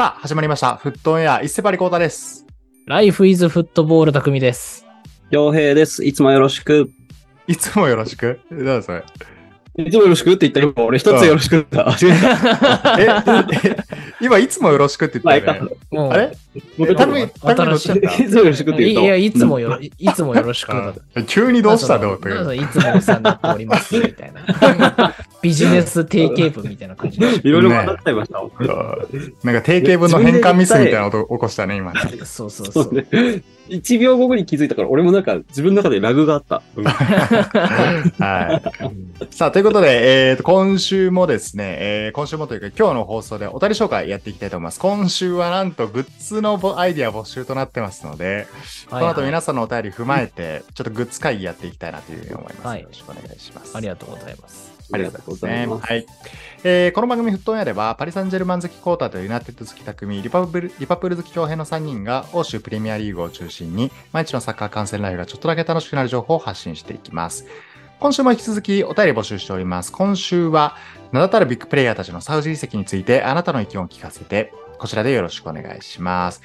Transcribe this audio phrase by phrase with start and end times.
[0.00, 0.76] さあ、始まりました。
[0.76, 2.46] フットオンエア、伊勢張りコータです。
[2.86, 4.86] ライフイズフットボール匠です。
[5.30, 6.06] 洋平です。
[6.06, 6.90] いつもよろしく。
[7.46, 8.40] いつもよろしく？
[8.50, 9.04] どうだそれ。
[9.76, 11.94] いつもよろしくって言ったら今俺一つよろしくだ。
[12.98, 13.08] え、
[13.68, 13.76] え
[14.22, 15.70] 今、いつもよろしくって言ったよね。
[15.90, 16.32] もうあれ？
[16.76, 19.06] 僕タミ、タミどっちだっいつもよろしくってい言うと。
[19.06, 20.72] や、いつもよろ、いいつもよろしく
[21.26, 25.14] 急にどうしたんだろういつもお世話になっております、みたいな。
[25.42, 27.26] ビジネス定型文みたいな感じで。
[27.48, 28.38] いろいろ混ざっちゃいました。
[29.44, 32.00] なんか定型文の変換ミスみたいな音起こしたね、今ね。
[32.24, 32.84] そうそうそう。
[32.84, 33.06] そうね。
[33.70, 36.62] 1秒後に気づいたから、俺もなんか自分の中でラグがあった。
[36.76, 38.60] うん は
[39.30, 39.34] い。
[39.34, 44.80] さあ、ということで、えーと、今週もですね、えー今週もというか今日の放送でお便り紹介やっていきたいと思います。
[44.80, 48.46] 今週はなんとグッズのぼアイディア募集となってますので、
[48.88, 52.66] この後皆さんのお便り踏まえて、ちょっとグッズ会議やっていきたいなというふうに思います。
[52.66, 53.76] はいよろしくお願いします。
[53.76, 54.70] ありがとうございます。
[54.92, 55.86] ありがとうございます。
[55.86, 56.06] はい。
[56.64, 67.46] えーこの番組、フットオンエアでは、パリ・サンジェルマン好きコータとユナイテッド好き匠、リパプルリパプール好き強兵の3人が、欧州プレミアリーグを中心に、毎日のサッカー観戦ライフがちょっとだけ楽しくなる情報を発信していきます。
[68.00, 69.92] 今週も引き続きお便り募集しております。
[69.92, 70.76] 今週は、
[71.12, 76.40] 名だたるビッグプレイヤーたちのサウジ移籍について、あなたの意見を聞かせて、こちらでよろしくお願いします。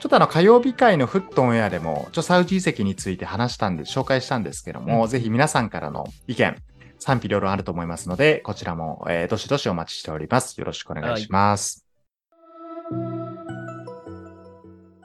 [0.00, 6.56] ちょっとあの火曜日会のフットオンエアでも、ちょサウジ移籍について話したんで、紹介したんですけども、ぜひ皆さんからの意見、
[6.98, 10.58] 賛否両論あると思いますので、こちらも、えーどしどしお待ちしております。
[10.58, 11.86] よろしくお願いします。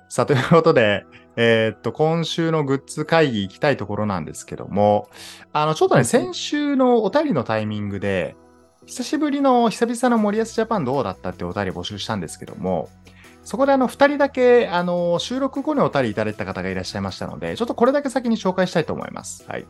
[0.09, 5.07] さあ、ということで、えーっと、今週のグッズ会議行きたいところなんですけども、
[5.53, 8.35] あの、ちょっとね、先週のお便りのタイミングで、
[8.91, 12.89] 久しぶりの、久々の森保ジャパンどうだったってお便り募集したんですけども、
[13.45, 19.45] そこであの、二人だけ、あの、収録後にお便りいただいた方がいらっしゃいましたので、ちょっとこれだけ先に紹介したいと思います。
[19.47, 19.65] はい。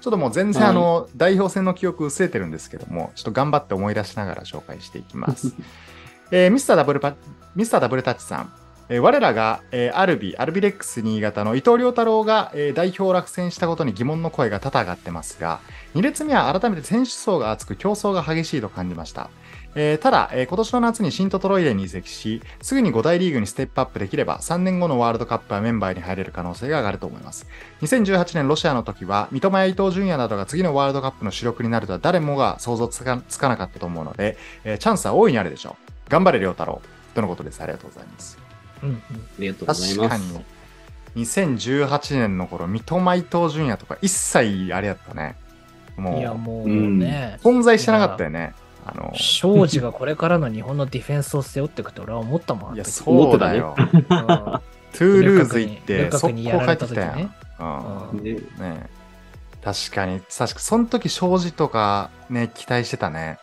[0.00, 5.54] ちょっともう全然はいあの、代表戦の記憶薄れてるんですけども、ちょっと頑張って思い出しながら紹介していきます。
[6.32, 7.14] えーミスターダブルパ
[7.54, 8.52] ミスターダブルタッチさん、
[8.88, 9.62] 我らが、
[9.94, 15.58] アルビ、アルビレックス新潟の伊藤亮太郎が、代表落選したことに疑問の声が多々上がってますが、
[15.96, 19.28] 2列目は改めて選手層が厚く競争が激しいと感じました。
[20.00, 27.48] ただ、今年の夏にシントトロイデンに移籍し、すぐに5大リーグにステップアップできれば、3年後のワールドカップはメンバーに入れる可能性が上がると思います。
[27.82, 33.16] 2018年ロシアの時は、三笘や伊東純也などが次のワールドカップの主力になるとは誰もが想像つか
[33.48, 36.10] なかったと思うので、チャンスは大いにあるでしょう。
[36.10, 36.80] 頑張れ、亮太郎。
[37.14, 37.60] とのことです。
[37.62, 38.45] ありがとうございます。
[38.82, 39.00] うんうんあ
[39.38, 40.32] りがとうござい確かます。
[41.14, 45.36] に、2018年の頃、三笘伊東純也とか一切あれやったね。
[45.96, 48.54] もいや、う、もうね、存在してなかったよね。
[48.86, 52.74] あの、庄司がこれからの日本のディフェンスを背負っていくって俺は思ったもん。
[52.74, 53.74] いや、そうだよ。
[53.78, 53.96] うん
[54.96, 57.34] トゥールーズ行って、ルカク速攻にやられ帰ってきたやん。
[57.58, 58.86] うんうんねね
[59.62, 63.38] 確かに、確かその時、庄司とかね、期待してたね。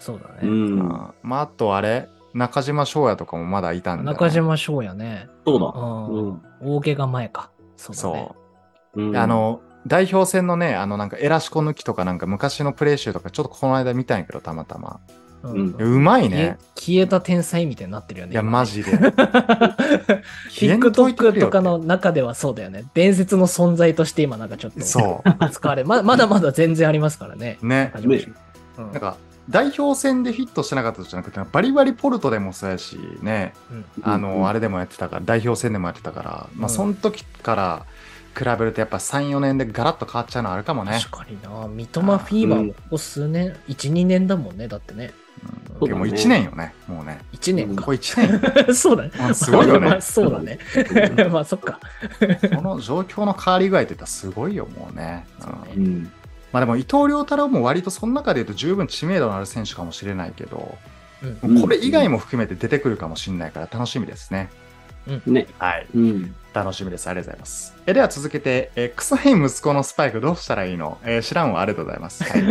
[0.00, 0.38] そうだね。
[0.42, 0.50] うん。
[0.50, 0.88] うん
[1.22, 5.28] まあ、あとあれ、中島翔也とかもまだいたんだよね、中島翔也ね。
[5.46, 5.66] そうだ。
[5.66, 6.76] うん。
[6.76, 7.50] 大怪我前か。
[7.76, 8.28] そうだね。
[8.28, 8.36] そ
[8.96, 9.02] う。
[9.02, 15.00] うんあ、の、代表戦のね、あのなんかエラシコ抜きとかなんか昔のプレー集とかちょっとこの間見たんやけど、たまたま。
[15.42, 16.58] うんうまいね。
[16.74, 18.32] 消えた天才みたいになってるよね。
[18.32, 18.92] いや、マジで。
[20.50, 22.84] TikTok よとかの中ではそうだよね。
[22.92, 27.58] 伝説の存在として今なんかちょっとそ使われ、ままだまだ全然ありますからね。
[27.62, 27.66] う。
[27.66, 27.92] ね。
[27.96, 29.16] うんなんか、
[29.48, 37.86] 代表戦でフィットしてなかったじゃなくて、バリバリポルトでもそうやし、ね、うんあの、うんあれでもやってたから、代表戦でもやってたから、まあ、うんその時から
[38.36, 40.98] 比べると、やっぱ3、4年でガラッと変わっちゃうのあるかもね。
[41.02, 41.66] 確かにな。
[41.68, 44.68] 三笘フィーバーもここ数年、1、2年だもんね。
[44.68, 45.12] だってね。
[45.44, 47.20] うんそうだねもう1年よね、もうね。
[47.32, 47.92] 1年かこ。
[47.92, 48.74] れ1年。
[48.74, 49.10] そうだね。
[49.18, 50.58] うんすごいよねまあそうだね。
[51.30, 51.80] まあそっか。
[52.54, 55.26] この状況の変わり具合って言ったらすごいよ、もうね。
[55.76, 56.12] うんうん。
[56.52, 60.78] まあでも伊藤亮太郎も割とその中で言うと十分知名度のある選手かもしれないけど、
[61.22, 64.48] うんうんこれ以外も含めて出てくるかもしれないから楽しみですね。
[65.26, 65.46] ね。
[65.58, 65.86] はい。
[65.94, 66.34] うん。
[66.52, 67.08] 楽しみです。
[67.08, 67.74] ありがとうございます。
[67.86, 71.60] えでは続けて、え臭い息子のスパイクどうしたらいいの、えー知らんわ。
[71.60, 72.24] ありがとうございます。
[72.24, 72.42] はい。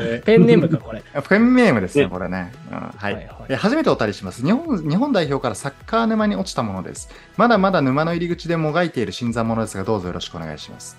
[0.00, 1.02] え ペンネームか、これ。
[1.12, 2.52] ー ペンネームですね、ねこれね。
[2.70, 4.88] うんはいはいはいえ初めてお便りします日本。
[4.88, 7.10] 日本代表からサッカー沼に落ちたものです。
[7.36, 10.96] まだまだ沼の入り口でもがいている新参者ですが、どうぞよろしくお願いします。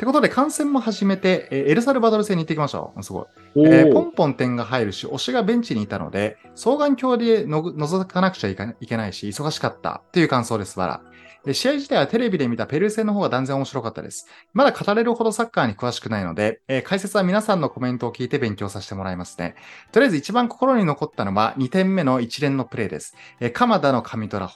[0.00, 3.02] ってことで、観戦も始めて、えーエルサルバドル戦に行ってきましょう。
[3.02, 3.26] すごい。
[3.56, 11.02] おえーポーンポン点が入るし、推しがベンチにいたので、双眼鏡での覗かなくちゃいけないし、忙しかったという感想です、わら。
[11.44, 14.26] えー試合自体はテレビで見たペルー戦の方が断然面白かったです。
[14.54, 19.54] まだ語れるほどサッカーに詳しくないので、えー解説は皆さんのコメントを聞いて勉強させてもらいますね。
[19.92, 23.14] とりあえず一番心に残ったのは2点目の一連のプレーです。
[23.38, 24.50] えー鎌田の神トラ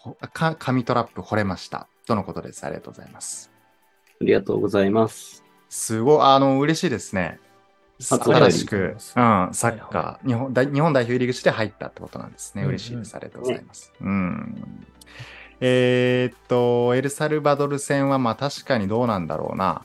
[0.58, 1.86] 神トラップ惚れました。
[2.06, 2.64] とのことです。
[2.64, 3.53] ありがとうございます。
[4.20, 5.44] ありがとうございます。
[5.68, 7.40] すごい、あの、嬉しいですね。
[8.00, 12.62] 新しく、うん、サッカー、日本代日本代表入り口で入ったってことなんですね。
[12.62, 13.14] うんうん嬉しいです。
[13.14, 13.92] ありがとうございます。
[14.00, 14.86] うん。
[15.60, 19.84] えーっと、エルサルバドル戦はまあ確かにどうなんだろうな。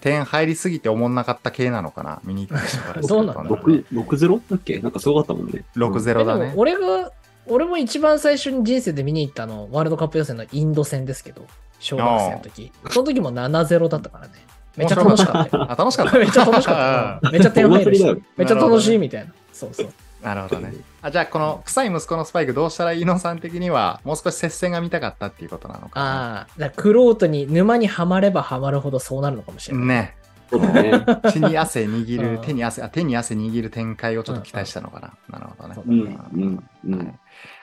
[0.00, 4.78] 点入りすぎて思んなかった系なのかな見に行った人からするとどうなんだろうね6、6-0だっけ？
[4.78, 5.64] なんかすごかったもんね。
[5.74, 6.60] 6-0だねえでも。
[6.60, 7.12] 俺が、
[7.46, 11.46] 俺も一番最初に人生で見に行ったの、ワールドカップ予選のインド戦ですけど、
[11.78, 12.72] 小学生の時。
[12.90, 14.32] その時も7-0だったからね。
[14.76, 15.72] めっちゃ楽しかったよ。
[15.72, 16.18] あ、楽しかった。
[16.18, 17.30] めっちゃ楽しかった。
[17.30, 18.04] めっちゃ点入るし。
[18.36, 19.32] めっちゃ楽しいみたいな。
[19.52, 19.88] そうそう。
[20.22, 20.74] なるほどね。
[21.02, 26.36] あじゃあ、この臭い息子のスパイクどうしたらいいのさん的には、もう少し接戦が見たかったっていうことなのかな？
[26.38, 29.86] ああ、だクロートに沼にはまればはまるほどそうなるのかもしれない。
[29.86, 30.16] ね。
[30.50, 31.04] そうだね。
[31.30, 35.12] 血に汗握る、うん手に汗、あ手に汗握る展開をちょっと期待したのかな。
[35.28, 35.82] なるほどね。
[35.86, 37.18] うん、うん、うはいん。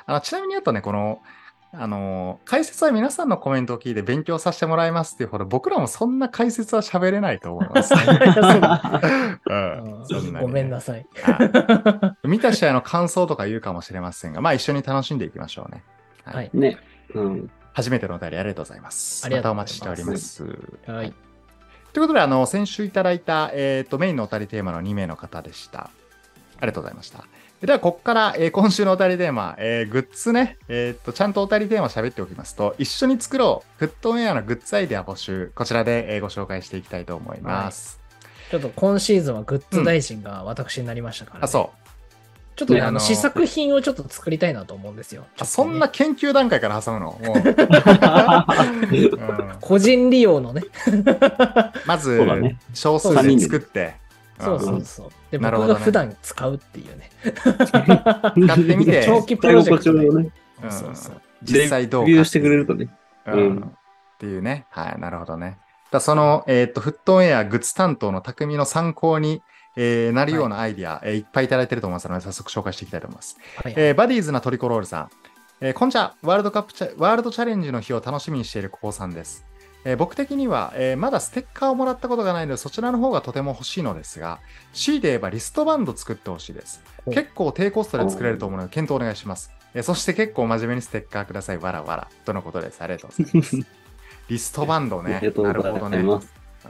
[0.05, 1.21] あのちなみにあとね、この、
[1.75, 7.93] あの、解説は皆さんのコメントを聞いて勉強させてもらいますっていうほど、僕らもそんな解説は喋れないと思います、
[9.49, 10.03] うん
[10.39, 11.05] ごめんなさい。
[11.21, 15.83] はい見た試合の感想とか言うかもしれませんが、まあ一緒に楽しんでいきましょうね。
[16.23, 16.49] はいはい。
[16.53, 16.77] ね。
[17.15, 17.49] うん。
[17.73, 19.25] 初めてのお便りありがとうございます。
[19.25, 20.91] ありがとうまたおございます待ちしております。
[20.91, 21.13] はい。
[21.91, 25.89] ということで、あの、先週いただいた、えっ、と、メインのお便りテーマの2名の方でした。
[26.63, 27.25] ありがとうございました。
[27.61, 37.99] では、ここから、えー今週のお便りテーマ、えーグッズね、えっ、と、ちゃんとお便りテーマ喋っておきますと、一緒に作ろう、フットウェアのグッズアイデア募集、こちらで、えーご紹介していきたいと思います。
[38.49, 41.83] ちょっと今シーズンはグッズ大臣が私になりましたから、ねあ、そう。
[42.55, 45.25] ちょっとね、あの、ねあの試作品をちょっと作りたいなと思うんですよ。
[45.39, 47.19] あそんな研究段階から挟むの？
[47.23, 47.37] もう、
[48.91, 50.61] うん個人利用のね。
[51.87, 53.95] まずね、少数で作って、
[54.43, 55.09] そうそうそう。
[55.31, 57.09] で、なるほどね僕が普段使うっていうね。
[57.63, 60.31] 使ってみて、長期プロジェクトね、うん
[60.71, 62.87] そうそう実際どうかレビューしてくれるとね。
[63.27, 63.77] うんうん
[64.23, 64.65] っていうね。
[64.69, 65.57] はい、なるほどね。
[65.91, 69.41] だその、えっ、と、フットオンエアグッズ担当の匠の参考に、
[69.75, 73.37] えーなるようなアイディア、いえーいっぱいいただいてると思いますので、早速紹介していきたいと思います。
[73.61, 75.09] はいえーバディーズなトリコロールさん。
[75.59, 79.45] えーこんちゃ、ワールドカップチャ、ワールドチャレンジの日を楽しみにしている高さんです。
[79.85, 84.39] えー僕的には、えーまだステッカーをもらったことがないので、そちらの方がとても欲しいのですが、
[84.73, 86.81] C で言えばリストバンド作ってほしいです。
[87.05, 89.51] お結構低コストで作れると思うので、検討お願いします。
[89.73, 91.57] えーそして結構真面目にステッカーください。
[91.57, 92.07] わらわら。
[92.25, 92.81] とのことです。
[92.81, 93.57] ありがとうございます。
[94.29, 96.03] リストバンドねなるほどね。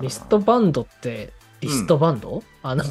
[0.01, 2.89] リストバンドって、リストバンド、あの、ね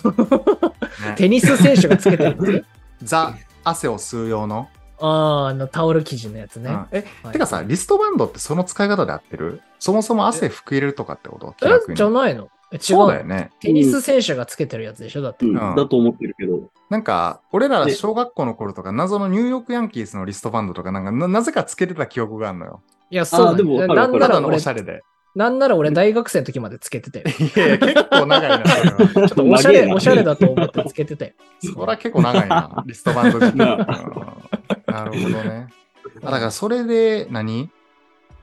[1.16, 2.64] テニス選手がつけてるやつ
[3.02, 3.34] ザ・
[3.64, 4.68] 汗を吸う用の。
[5.02, 6.70] ああ、あの、タオル生地のやつね。
[6.70, 9.60] うんえ、はいてかさ、リストバンドってその使い方で合ってる？
[9.78, 11.54] そもそも汗拭く入れるとかってこと？
[11.58, 12.48] 気楽えにじゃないの？
[12.70, 13.50] え違うそうだよね。
[13.60, 15.44] テニス選手がつけてるやつでしょだって。
[15.44, 16.70] うん、うんだと思ってるけど。
[16.88, 22.80] なんか、俺らで小学校の頃とか、謎のニューヨークヤンキースのリストバンドとか、なんかな、なぜかつけてた記憶があるのよ。
[23.10, 25.02] いや、そうだ、でもわかるなわかるただのおんなら俺しゃれで。
[25.34, 27.24] なんなら俺大学生の時までつけてたよ。
[27.26, 28.96] いやいや、結構長いな、それは。
[29.12, 31.32] ちょっとおしゃれ、長えなおしゃれだと思ってつけてたよ。
[31.62, 33.56] それは結構長いな、リストバンド自体。
[33.66, 34.61] なうん
[34.92, 35.68] なるほどね。
[36.22, 37.70] あだからそれで何、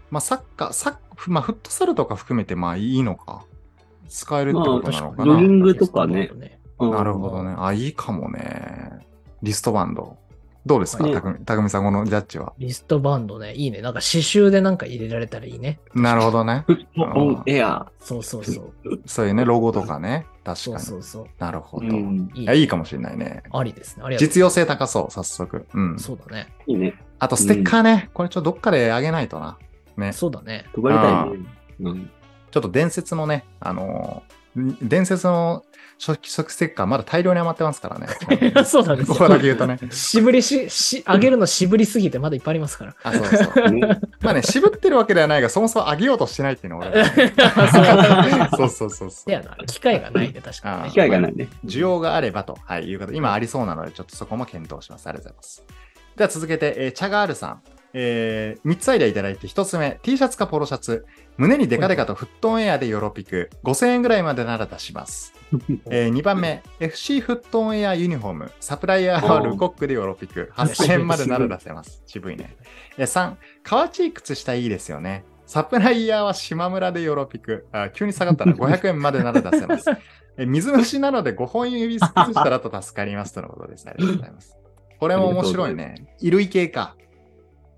[0.10, 0.96] まあ、サッカー、サッ
[1.28, 3.44] まあ、フットサルとか含めてまあいいのか。
[4.08, 5.24] 使えるってことなのかな。
[5.26, 6.32] ジョギングとかね
[6.80, 7.56] うんなるほどね。
[7.58, 9.06] あ、いいかもね。
[9.44, 10.18] リストバンド。
[10.66, 12.54] どうですか、ねたくみたくみさん、このジャッジは？
[12.58, 13.82] リストバンドね、いいね。
[13.82, 15.80] なんか刺繍でなんか入れられたらいいね。
[15.96, 16.64] なるほどね。
[16.68, 17.90] フットオンエア。
[18.00, 18.74] そうそうそう。
[19.06, 20.28] そういうね、ロゴとかね。
[20.44, 20.86] 確そうかに。
[20.86, 21.26] そうそう。
[21.40, 21.88] なるほど。
[21.88, 22.30] うん。
[22.36, 23.44] いいいや、いいかもしれないね。
[23.52, 24.04] ありですね。
[24.18, 25.66] 実用性高そう、早速。
[25.74, 25.98] うん。
[25.98, 26.54] そうだね。
[26.68, 26.94] いいね。
[27.20, 28.10] あと、ステッカーね。
[28.14, 29.58] これちょっとどっかであげないとな。
[29.98, 30.12] ね。
[30.12, 30.66] そうだね。
[30.76, 31.46] 配りたいね。
[31.82, 32.12] うん。
[32.52, 35.64] ちょっと伝説のね、あのー伝説の
[36.00, 38.08] 初期ステッカーまだ大量に余ってますからね。
[38.64, 39.56] そうなんですここだけ言よ。
[39.56, 39.78] うとね。
[39.92, 42.96] 渋りし、し、あげるの渋りすぎてまだいっぱいありますから。
[43.04, 43.72] あ、そうそう。
[43.72, 49.32] ねまあね、渋ってるわけではないが、そもそも上げようとしてないっていうのは俺は そうそうそうそう。
[49.32, 51.50] やな、機会がないね、確かにね機会がないね。
[51.66, 53.12] 需要があればと、はい、いうこと。
[53.12, 55.08] 今ありそうなので、ちょっとそこも検討します。
[55.08, 55.64] ありがとうございます。
[56.16, 57.62] では続けて、えーチャガールさん。
[57.94, 61.06] えー、3つアイデアいただいて、1つ目、T シャツかポロシャツ。
[61.40, 63.50] 胸にデカデカとフットオンエアでヨロピク。
[63.64, 65.34] 5000円ぐらいまでなら出します。
[65.90, 68.52] えー、2番目、FC フットオンエアユニフォーム。
[68.60, 70.52] サプライヤーはルコックでヨロピク。
[70.54, 72.04] 8000円までなら出せます。
[72.06, 72.58] 渋いね。
[72.98, 75.24] えー、3、カワチー靴下いいですよね。
[75.46, 77.68] サプライヤーは島村でヨロピク。
[77.72, 78.52] あ急に下がったな。
[78.52, 79.90] 500円までなら出せます。
[80.38, 83.88] え水虫なので5本指ス靴下だと助かりますとのことです。
[83.88, 84.58] ありがとうございます。
[85.00, 86.06] これも面白いね。
[86.20, 86.98] 衣類系か。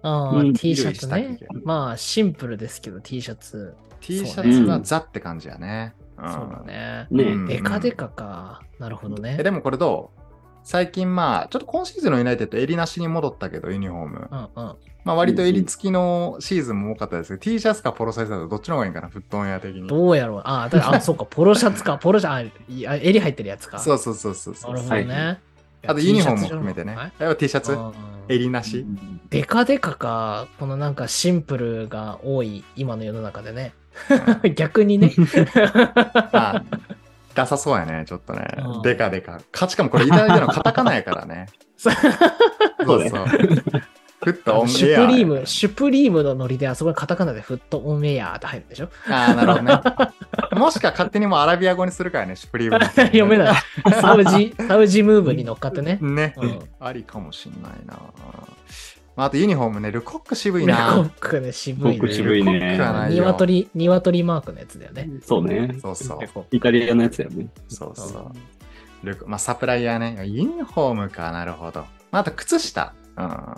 [0.01, 1.39] ああ、うん T シャツね。
[1.63, 3.75] まあ、シンプルですけど、T シャツ。
[3.99, 5.93] T シャツはザって感じやね。
[5.97, 7.07] うんそうだね。
[7.09, 8.61] ねうんデカデカか。
[8.77, 9.43] なるほどねえ。
[9.43, 10.21] でもこれどう？
[10.63, 14.29] 最近まあ、ちょっと今シーズンのユナイテッド襟なしに戻ったけど、ユニフォーム。
[14.31, 14.75] うんうん。
[15.03, 19.87] まあ割と襟付きのシーズンも多かったですけど、T シャツかポロサイズだとどっちの方がいいんかな、フットオンエア的に。
[19.87, 20.41] どうやろう。
[20.45, 21.97] あ、だあ、そうか、ポロシャツか。
[21.97, 23.77] ポロシャツ、あ襟入ってるやつか。
[23.79, 24.73] そうそうそうそうそう。
[24.73, 25.41] なるほどね。
[25.83, 26.95] はいあとユニフォームも含めてね。
[26.95, 27.93] はいやっぱ T シャツうん
[28.27, 28.85] 襟なし
[29.29, 33.73] デカデカか、このなんかシンプルが多い今の世の中でね。
[34.55, 35.11] 逆にね。
[36.31, 36.63] あ
[37.33, 38.81] ダサそうやね、ちょっとねうん。
[38.81, 39.39] デカデカ。
[39.51, 41.47] かしかもこれいただいてるのカタカナやからね。
[41.77, 41.93] そう
[43.09, 43.25] そう。
[44.23, 44.69] フットオンエア。
[44.69, 48.89] シュプリーム、シュプリームのノリであそこにカタカナでフットオンエアって入るでしょ？
[49.09, 49.79] ああ、なるほどね。
[50.53, 52.85] もしか勝手にもうアラビア語にするからね、シュプリーム。
[52.85, 53.61] 読めない。
[53.99, 55.97] サウジ、サウジムーブに乗っかってね。
[56.01, 57.97] ね、うんありかもしんないな。
[59.15, 61.09] まあ、あとユニフォームね、ルコック渋いルコなッ。
[61.19, 62.13] クね、渋いルコックね。
[62.13, 65.09] 渋いねルコックはないよ鶏、鶏マークのやつだよね。
[65.25, 65.75] そうね。
[65.81, 66.45] そうそう。
[66.55, 67.47] イタリアのやつだよね。
[67.67, 68.31] そうそう。
[69.03, 70.21] ルコまあ、サプライヤーね。
[70.25, 71.81] ユニフォームか、なるほど。
[72.11, 72.93] まあ、あと靴下。
[73.17, 73.55] うん。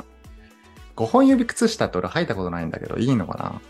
[0.96, 3.62] 5本指靴下って俺履いたことないんだけど、いいのか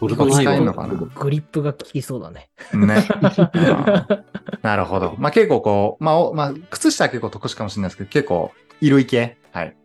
[0.00, 0.94] 俺もないわ使えんのかな？
[0.94, 2.50] グリップが効きそうだね。
[2.72, 3.08] なね。
[3.54, 4.24] うん
[4.62, 5.14] なるほど。
[5.18, 9.38] まあ結構こう、まあ、おまあ、靴下は結構特殊かもしれないですけど、結構、衣類系。
[9.52, 9.76] はい。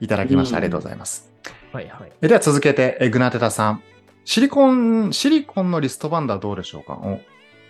[0.00, 0.56] いただきました。
[0.56, 1.32] ありがとうございます。
[1.72, 2.12] はいはい。
[2.22, 3.82] えでは続けて、えグナテタさん。
[4.24, 6.94] シリコン、シリコンのリストバンドはどうでしょうか？
[6.94, 7.20] お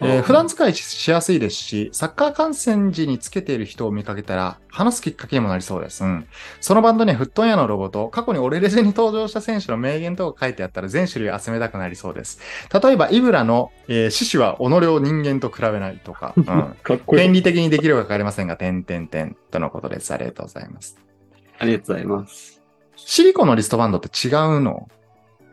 [0.00, 6.04] えー普段使いしやすいですし、サッカー観戦時につけている人を見かけたら、話すきっかけにもなりそうです。
[6.04, 6.26] うん。
[6.60, 12.38] そのバンドにはフットンヤのロゴと、過去にオレレジェに登場した選手の名言とか書いてあったら全種類集めたくなりそうです。
[12.82, 16.44] 例えば、イブラの、えー獅子は己を人間と比べないとか、 うん。
[16.44, 17.22] かっこいい。
[17.22, 20.12] 権利的にできるかわかりませんが、点々点とのことです。
[20.14, 20.96] ありがとうございます。
[21.58, 22.62] ありがとうございます。
[22.94, 24.88] シリコンのリストバンドって違うの？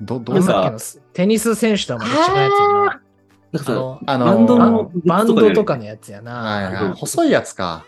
[0.01, 0.73] ど、どんな
[1.13, 3.01] テニス選手とはまた違うやつやな。
[3.51, 5.83] なんかさあの、あのバンドバのンバンドとかね。
[5.83, 6.33] のやつやはいな。
[6.33, 6.93] はい。
[6.93, 7.85] 細いやつか。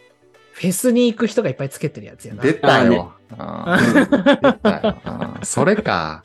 [0.53, 2.41] フェスに行く人がいっぱいつけてるやつやな。
[2.41, 3.13] 出たよ。
[5.43, 6.23] それか。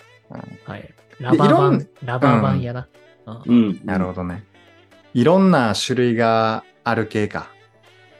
[0.65, 0.95] はい。
[1.19, 2.89] ラバー版、ラバー版やな。
[3.27, 3.81] うんうん。
[3.85, 4.45] なるほどね。
[5.15, 7.51] いろんな種類がある系か。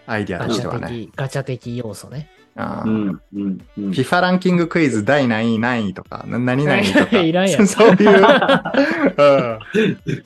[0.07, 0.89] アイディアとしてはね。
[0.89, 2.29] 的、ガチャ的要素ね。
[2.55, 3.23] あーうん。
[3.35, 3.67] うん。
[3.79, 3.91] うん。
[3.91, 5.59] FIFA ランキングクイズ第何位？
[5.59, 7.19] 何位とか、な何々とか。
[7.23, 8.09] いらんやん そういう。
[8.13, 9.59] うん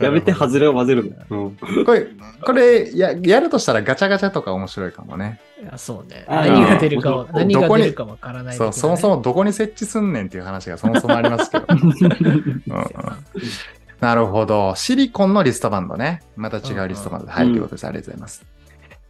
[0.01, 1.47] やめて、外れを混ぜるの。
[1.47, 1.85] うん。
[1.85, 2.07] これ、
[2.45, 5.41] これや、やるとしたらガチャガチャとか面白いかもね。
[5.63, 6.25] いやそうね。
[6.29, 11.67] 何が出るかは、ど何が出るかわからない的なそう、ね、そもそもどこに設置すんねんっていう話がそもそもありますけど。
[14.01, 14.75] なるほど。
[14.77, 16.23] シリコンのリストバンドね。
[16.37, 17.33] また違うリストバンドで。
[17.33, 17.87] はい、うんということです。
[17.87, 18.45] ありがとうございます。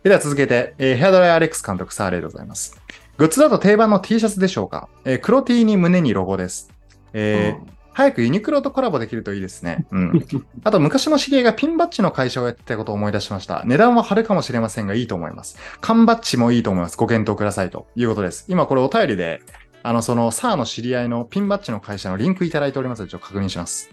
[0.05, 2.81] では続けて、えーヘアドライアレックス監督さんありがとうございます。
[3.19, 6.71] グッズだと定番の T シャツでしょうか、えー黒 T に胸にロゴです。
[7.13, 9.87] えー早くユニクロとコラボできるといいですね。
[9.91, 10.27] うん。
[10.65, 13.63] あと、昔の知り合いがピンバッジの会社をやってたことを思い出しました。
[13.65, 15.57] 値段は張るかもしれませんが、いいと思います。
[15.81, 16.99] 缶バッジもいいと思います。
[16.99, 18.45] ご検討くださいということです。
[18.49, 19.41] 今、これお便りで、
[19.83, 23.89] あの、その、サーの知り合いのピンバッジの会社のリンクいただいておりますので、ちょっと確認します。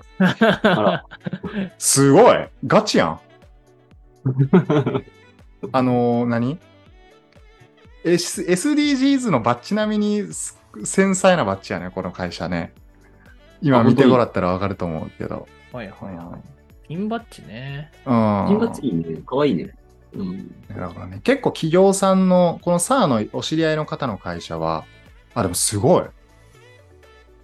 [1.77, 2.35] すごい
[2.67, 3.19] ガチやん
[5.71, 6.59] あのー何？
[8.03, 12.73] S ?SDGs のバッジ並みにす繊細なバッジやね、この会社ね。
[13.61, 15.47] 今見てもらったらわかると思うけど。
[15.71, 16.87] はいはいはい。
[16.87, 17.91] ピンバッジね。
[18.05, 18.45] うん。
[18.47, 19.21] 金髪いいね。
[19.25, 19.73] かわいいね。
[20.13, 20.55] うん。
[20.67, 21.21] なるほどね。
[21.23, 24.85] 結構企業さんの、このサーのお知り合いの方の会社は、
[25.33, 26.03] あ、でもすごい。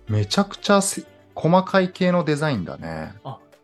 [0.08, 1.04] めちゃくちゃせ
[1.36, 3.14] 細かい系のデザインだね。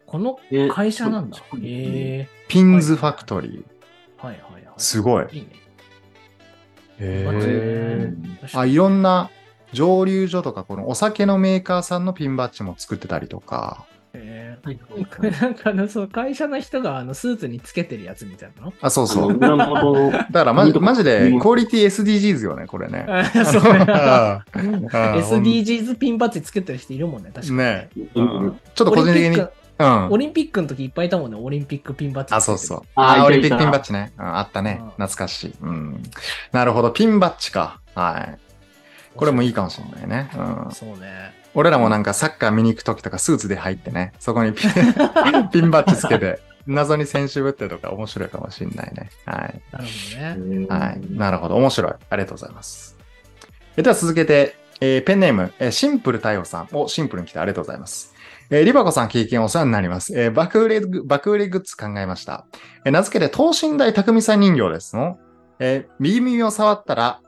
[0.06, 1.38] このね会社なんだ。
[1.62, 2.28] え。
[2.48, 4.26] ピンズファクトリー。
[4.26, 4.74] はいはいはい。
[4.78, 5.28] すごい。
[5.32, 5.65] いいね。
[7.00, 8.14] へ
[8.54, 9.30] あ、いろんな
[9.74, 13.86] 蒸留所とか、このお酒のメーカーさんのピンバッジも作ってたりとか。
[14.14, 14.80] へはい
[15.24, 18.74] えなんかあの、そう、会社の人があのスーツにつけてるやつみたいなの？
[18.82, 19.38] あ、そうそう。
[19.38, 19.58] だか
[20.46, 23.06] らマジうんマジでうんクオリティ SDGs よね、これね。
[23.10, 23.62] あそう
[24.54, 27.58] SDGs ピンバッジつけてる人いるもんね、確かに。
[27.60, 27.90] ね。
[27.94, 29.46] ちょっと個人的に。
[29.80, 30.18] オリンピックうんオ。
[30.18, 32.34] リンピックの時いっぱいいたもんね、オリンピックピンバッジ。
[32.34, 32.82] あ、そうそう。。
[32.96, 34.14] あオリンピックピンバッジね。
[34.18, 34.90] うんあったねうん。
[34.92, 35.54] 懐かしい。
[35.62, 36.04] うん。
[36.52, 36.92] なるほど。
[36.92, 37.80] ピンバッジか。
[37.94, 38.38] はい。
[39.16, 40.30] これもいいかもしれないね。
[40.36, 40.72] うん。
[40.72, 41.34] そうね。
[41.54, 44.72] 俺らもなんかサッカー見に行くときとかスーツで入ってね、そこにピン
[45.52, 49.10] ピンバッジつけて、謎に選手ぶってとか面白いかもしれないね。
[49.26, 49.62] はい。
[49.72, 50.68] なるほどね。
[50.68, 51.02] はい。
[51.12, 51.56] なるほど。
[51.56, 51.94] 面白い。
[52.10, 52.98] ありがとうございます。
[53.78, 58.15] えでは続けて、えーペンネーム、えーシンプル太陽さんをシンプルに来てありがとうございます。
[58.50, 60.18] えーリバコさん経験お世話になります。
[60.18, 62.46] えー爆売れ、爆売れグッズ考えました。
[62.86, 65.18] えー名付けて等身大匠さん人形ですの。
[65.60, 67.22] えー右耳を触ったら、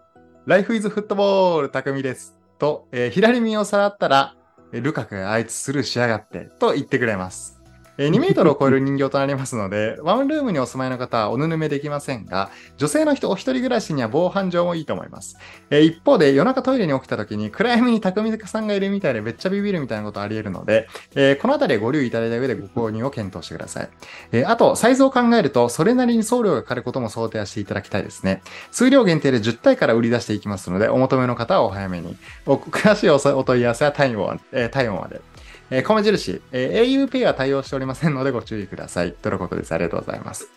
[0.45, 2.37] ライフイズフットボール匠です。
[2.59, 4.35] と、えー左耳を触ったら、
[4.71, 7.56] ルカクがあいつスルーしやがって、と言ってくれます。
[7.97, 15.37] え2メートルを超える人形となりますので、 ワンルームにお住まいの方はおぬぬめできませんが、女性の人お一人暮らしには防犯上もいいと思います。
[15.69, 23.89] えー一方で夜中トイレに起きた時に暗闇に匠さんがいるみたいでめっちゃビビるみたいなことあり得るので、えーこのあたりはご留意いただいた上でご購入を検討してください。
[24.31, 28.41] えーあと、サイズを考えると、それなりに送料がかかることも想定していただきたいですね。
[28.71, 32.15] 数量限定で10体から売り出していきますので、お求めの方はお早めに。
[32.45, 35.21] お詳しいおお問い合わせは体温,、えー体温まで。
[35.69, 39.11] えー米印、えー auPay は対応しておりませんのでご注意ください。
[39.11, 39.73] とのことです。
[39.73, 40.47] ありがとうございます。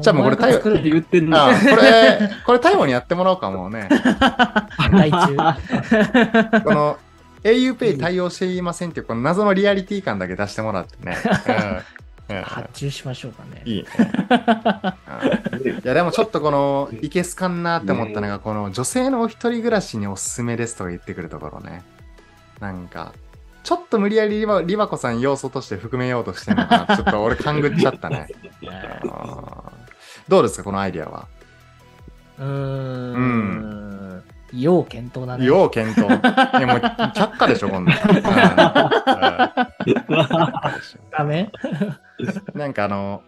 [0.00, 1.36] じゃあもうこれお前が作る言ってんの。
[1.36, 1.76] あーこ
[2.56, 3.88] れ、これにやってもらおうかもうね。
[3.90, 5.36] 外注。
[6.64, 6.98] この
[7.42, 11.16] auPay 対応していませんっていうこの謎のリアリティ感だけ出してもらってね。
[11.48, 13.62] うんうん発注しましょうかね。
[13.66, 13.88] いいね。
[13.92, 21.82] うんいやでもちょっとこのいけすかんなって思ったのがこの女性のお一人暮らしにおすすめですとか言ってくるところね。
[22.60, 23.12] なんか
[23.62, 26.96] ちょっと無理やりリバリバコさん要素として含めようとしてるのかな。
[26.96, 28.26] ちょっと俺勘ぐっちゃったね。
[28.62, 28.70] うん
[30.28, 31.26] どうですかこのアイディアは？
[32.38, 34.22] うーん。
[34.54, 35.44] 要検討だね。
[35.46, 36.06] 要検討。
[36.08, 37.96] いやもう却下でしょ、こんなん。
[38.10, 38.22] うんうん
[41.10, 41.50] ダメ
[42.54, 43.22] なんかあの、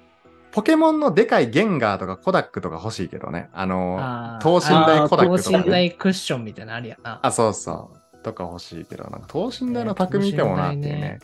[0.52, 3.48] ポケモンのでかいゲンガーとかコダックとか欲しいけどね。
[3.52, 7.20] あの、あー等身大コダックとかね等身大クッションみたいなのあるやな。
[7.22, 7.96] あ、そうそう。
[8.24, 11.20] とか欲しいけど、なんか等身大の匠見てもなっていうね。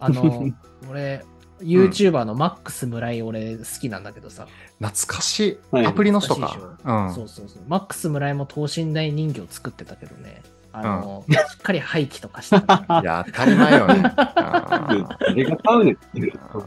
[0.00, 0.44] あの、
[0.90, 1.24] 俺、
[1.60, 4.48] YouTuber のマックス村井俺好きなんだけどさ。
[4.80, 5.58] 懐かしい。
[5.70, 6.76] はいアプリの人か。
[6.84, 7.14] うん。
[7.14, 7.62] そうそうそう。
[7.68, 10.42] マックス村井も等身大人形作ってたけどね。
[10.72, 12.58] あの、しっかり廃棄とかして い
[13.04, 14.02] や、当たり前よね。
[14.02, 15.96] が買うね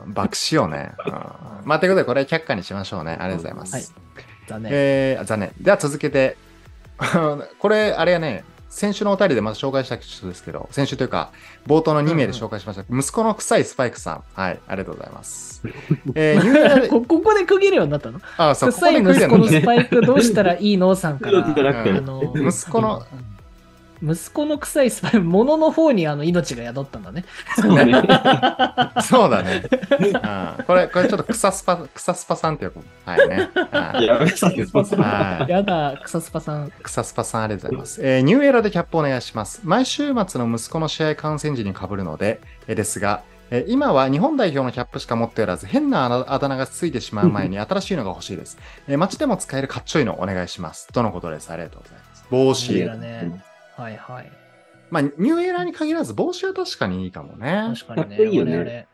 [0.08, 0.94] 爆死よね。
[1.06, 1.14] うん
[1.66, 3.18] まあ、ということで、これ却下にしましょうね。
[3.20, 3.74] ありがとうございます。
[3.74, 4.06] はい
[4.48, 4.72] 残念。
[4.74, 5.52] えー、残念。
[5.60, 6.38] では続けて、
[7.60, 11.32] これ、あれやね、先週のお便りでまず紹介した人ですけど、先週というか、
[11.66, 14.24] 冒頭の2名で紹介しました、息子の臭いスパイクさん。
[14.34, 15.64] はい、ありがとうございます。
[16.16, 18.20] えー、ニューこここで区切るようになったの？
[18.38, 20.96] あ、そう、臭い息子のスパイクどうしたらいいの？
[20.96, 21.40] さんから。
[21.56, 23.04] 息子の、
[24.04, 27.26] 息子の臭いスパイク、物の方にあの命が宿ったんだね。
[27.56, 27.94] そうね。
[29.02, 29.64] そうだね。
[30.58, 32.84] うん、これ、これちょっと臭スパ、臭スパさんっていう子。
[33.06, 33.50] はいね。
[33.72, 36.72] はいやめさせてはいやだ、臭スパさん。
[36.84, 38.02] 臭スパさんありがとうございます。
[38.04, 39.62] えー New Era でキャップお願いします。
[39.64, 48.58] 毎週末の息子の試合観戦時に被るので、えーですが、えー今は日本代表のキャップしか持っておらず、変なあだあだ名がついてしまう前に 新しいのが欲しいです。
[48.88, 50.88] えー街でも使えるかっちょいいのお願いします。
[50.88, 51.52] とのことです？
[51.52, 52.26] ありがとうございます。
[52.30, 52.84] 帽子。
[52.86, 53.55] ラね。
[53.78, 54.32] はいはい。
[54.92, 57.74] まあ、ニューエラに限らず帽子は確かにいいかもね。
[57.76, 58.24] 確かにね。
[58.26, 58.88] いいよね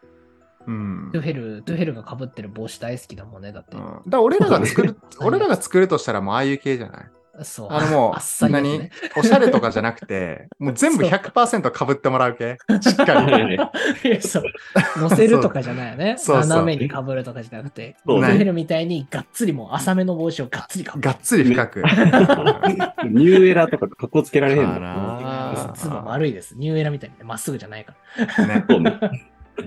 [0.67, 1.09] うん。
[1.11, 4.01] トゥヘル、トゥヘルが被ってる帽子大好きだもんね、だってうん、。
[4.07, 7.11] だ俺らが作る、 俺らが作るとしたらもうああいう系じゃない？
[7.43, 7.67] そう。
[7.71, 12.57] あのもあっさう、何ねおしゃれとかじゃなくて、 もう全部そう100%被ってもらう系？
[12.81, 13.57] しっかり。
[14.97, 16.15] 乗せるとかじじゃないよね。
[16.19, 21.01] そうそう斜めに被るとかじゃなくて、トそうねゥヘルみたいにがっつりもう浅めの帽子をがっつり被る。
[21.01, 21.81] がっつり深く。
[21.81, 24.79] ニューエラとかかっこつけられへんかの。
[24.79, 26.55] なつば丸いです。
[26.57, 27.93] ニューエラみたいにねまっすぐじゃないか
[28.37, 28.47] ら。
[28.47, 28.99] ね、そうね。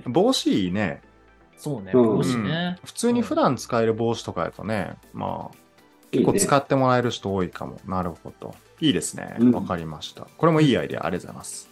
[0.07, 1.01] 帽子いいね。
[1.57, 2.77] そうね、うん帽子ね。
[2.85, 5.57] 普通に普段使える帽子とかやとね、まあ、
[6.15, 7.79] 結構使ってもらえる人多いかも。
[7.87, 8.55] なるほど。
[8.81, 9.37] いいですね。
[9.39, 10.27] うんわかりました。
[10.37, 11.69] これもいいアイデア、ありがとうございます。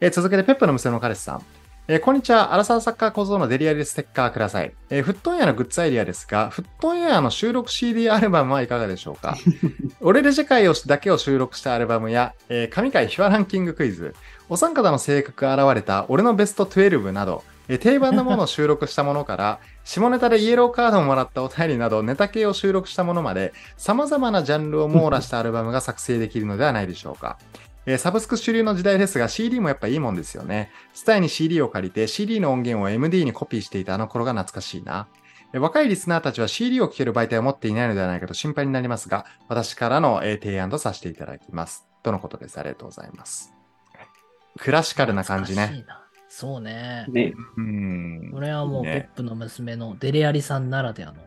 [0.00, 1.42] えー続けて、ペップの娘の彼氏さん。
[1.88, 2.52] えーこんにちは。
[2.52, 4.72] アラサーサッカー小僧のデリアリステッカーください。
[4.90, 9.36] えーフットンエアのグッズアイデアですが、フットンエアの収録 CD アルバムはいかがでしょうか？
[10.00, 14.14] 俺レジェ界をだけを収録したアルバムや、えー神回秘話ランキングクイズ、
[14.48, 27.38] お三方の性格が現れた俺のベスト12など、えー定番のものを収録したものから、 下ネタでイエローカードをもらったお便りなど、ネタ系を収録したものまで、様々なジャンルを網羅したアルバムが作成できるのではないでしょうか。
[27.86, 30.70] えーサブスク主流の時代ですが CD もやっぱいいもんですよね。
[30.92, 35.06] スタイに CD を借りて CD の音源を MD にコピーしていたあの頃が懐かしいな。
[35.52, 41.86] えー若いリスナーたちは CD を聴ける媒体を持っていないのではないかと心配になりますが、私からの、えー提案とさせていただきます。
[42.02, 42.58] とのことです。
[42.58, 43.52] ありがとうございます。
[44.58, 45.66] クラシカルな感じね。
[45.66, 46.05] 懐かしいな。
[46.38, 47.06] そうね。
[47.08, 47.32] ね。
[47.56, 48.40] うんこ。
[48.40, 51.18] れはもう、いいねペップの娘のデレアリさんならではの。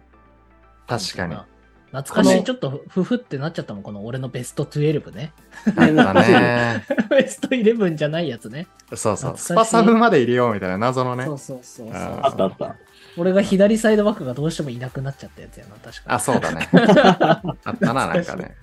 [0.85, 1.33] 確かに。
[1.33, 1.47] あ
[1.91, 2.43] 懐かしい。
[2.43, 5.33] ちょっとふふってなっちゃったもん、この俺のベスト12ね。
[5.67, 6.85] ったね。
[7.09, 8.67] ベスト11じゃないやつね。
[8.93, 9.33] そうそう。
[9.35, 11.33] スパサブまで入れようみたいな謎のねそ。
[11.33, 11.95] うそうそうそう。
[11.95, 12.75] ああったあった。
[13.17, 16.69] 俺が左サイドバックがどうしてもいなくなっちゃったやつやな、確かあ、そうだね。
[16.71, 17.41] あ
[17.71, 18.55] ったな、なんかね。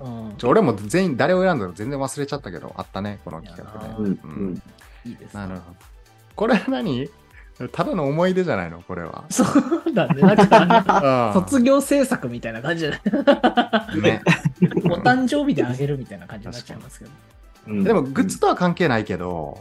[0.00, 0.36] うん。
[0.42, 3.94] 俺も全員、誰を選んだの全然忘れちゃったけど、あったね、この企画ね。
[3.96, 4.04] うん。
[4.06, 4.62] ううんん。
[5.04, 5.91] いいです、なるほど。
[6.34, 7.08] これは何？
[7.70, 8.82] ただの思い出じゃないの？
[8.82, 9.24] これは。
[9.30, 10.22] そうだね。
[10.22, 14.00] なんか、うん卒業制作みたいな感じじゃない？
[14.00, 14.22] ね。
[14.84, 17.10] お誕生日であげるみたいな感じになっちゃいますけど。
[17.68, 19.60] うんでも、グッズとは関係ないけど、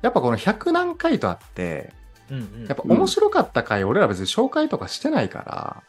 [0.00, 1.92] やっぱこの100何回とあって、
[2.28, 5.82] うんうんやっぱ面白かった回、俺ら別に紹介とかしてないから、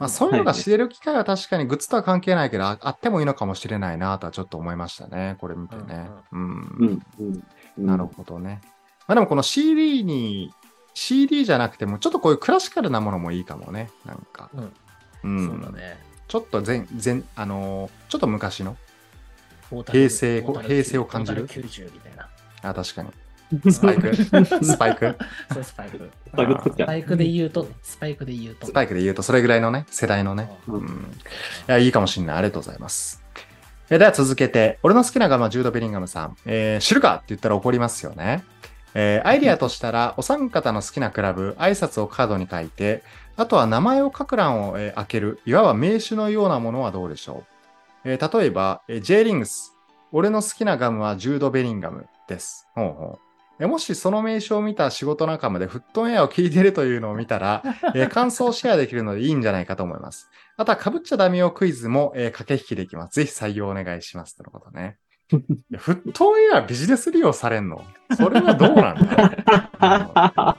[0.00, 6.10] まあ、そういうのが知れる機会は確かにグッズとは関係ないけど、ああってもいいのかもしれないなとはちょっと思いましたね、これ見てね。
[6.32, 7.02] うんうん。
[7.78, 7.86] うん。
[7.86, 8.60] なるほどね。
[9.06, 10.52] まあでもこの CD に、
[10.94, 14.50] CD じゃなくても、ちょっとこういうクラシカルなものもいいかもね、なんか。
[14.54, 14.72] うん
[15.24, 15.60] うん。
[15.62, 15.98] そうだね。
[16.28, 18.76] ちょっと前、前、あのーちょっと昔の。
[19.90, 21.46] 平成平成を感じる？
[21.46, 22.28] トータル90みたいな。
[22.62, 23.10] あ、確かに。
[23.70, 24.30] スパイクス
[24.78, 25.16] パイク
[25.52, 26.10] そう、スパイク。
[26.26, 28.66] スパイクで言うとね、スパイクで言うと。
[28.66, 30.50] スパイクで言うと、それぐらいのね、世代のね。
[30.66, 30.88] ううんん。
[30.88, 30.90] い
[31.66, 32.36] や、いいかもしんない。
[32.36, 33.22] ありがとうございます。
[33.90, 36.36] えでは続けて、俺の好きなガムはジュード・ベリンガムさん。
[36.46, 38.44] えー知るかって言ったら怒りますよね。
[38.94, 43.02] えーアイディアとしたら、お三方の好きなクラブ、挨拶をカードに書いて、
[43.36, 47.44] あとは名前を書く欄を、えー開ける、いわば名刺のようなものはどうでしょ
[48.04, 48.10] う。
[48.10, 49.72] えー例えば、えー J リングス。
[50.12, 52.68] 俺の好きなガムはジュード・ベリンガムです。
[52.74, 53.18] ほうほう
[53.60, 57.62] えもしその名称を見た仕事仲間でフットンエアを聞いてるというのを見たら、
[57.94, 60.28] えー感想をシェアできるのでいいんじゃないかと思います。
[60.56, 63.14] あとは、被っちゃダメよクイズも、えー駆け引きできます。
[63.14, 64.36] ぜひ採用お願いします。
[64.36, 64.98] とのことね。
[65.28, 67.84] フットンエアビジネス利用されんの？
[68.16, 70.58] それはどうなんだ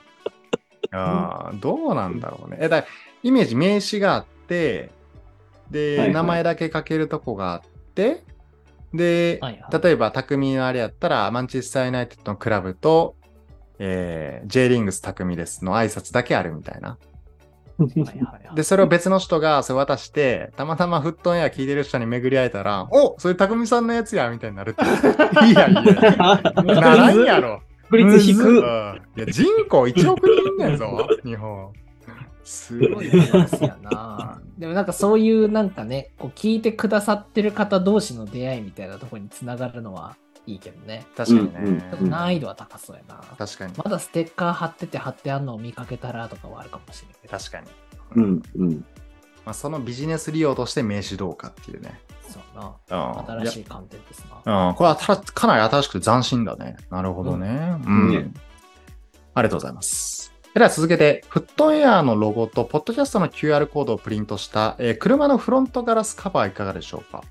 [0.92, 2.58] あーどうなんだろうね。
[2.60, 2.84] えだ
[3.22, 4.90] イメージ、名刺があって、
[5.70, 7.62] で、はいはい名前だけ書けるとこがあっ
[7.94, 8.22] て、
[8.92, 13.16] で、はいはい例えば、匠のあれやったら、マンチェスター・ユナイテッドのクラブと、
[13.78, 16.98] えー、J リングス匠ですの挨拶だけあるみたいな。
[18.54, 24.82] で、それを別の人がそれ渡して、たまたまフットンエア聞いてる人に巡り会えたら、おそれ匠さんのやつやみたいになるって。
[25.46, 27.60] い やいやいや、ならんやろ。
[27.84, 29.00] 確率低うんく。
[29.16, 31.72] いや、人口1億人いんねんぞ、日本。
[32.44, 34.40] すすごごいい話やな。
[34.56, 41.06] でもなんかそういうなんかね、こう聞いてくださってる方同士の出会いみたいなところにつながるのはいいけどね。
[41.16, 41.80] 確かにね。
[41.90, 43.16] ちょっと難易度は高そうやな。
[43.36, 43.72] 確かに。
[43.76, 47.36] まだステッカー貼ってて貼ってあんのを見かけたらとかはあるかもしれないけど。
[47.36, 47.66] 確かに。
[48.14, 48.42] うん。
[48.56, 48.84] うん。
[49.44, 52.00] まあ、そのビジネス利用として名刺どうかっていうね。
[52.28, 52.74] そうな。
[52.90, 54.68] うん新しい観点ですな。
[54.68, 56.76] うん、これはたかなり新しくて斬新だね。
[56.90, 57.76] なるほどね。
[57.84, 58.10] うん。
[58.10, 58.30] ね
[59.34, 60.32] ありがとうございます。
[60.56, 67.22] では続けて、フットンエアーのロゴと、ポッドキャストの QR コードをプリントした、えー車のフロントガラスカバーいかがでしょうか？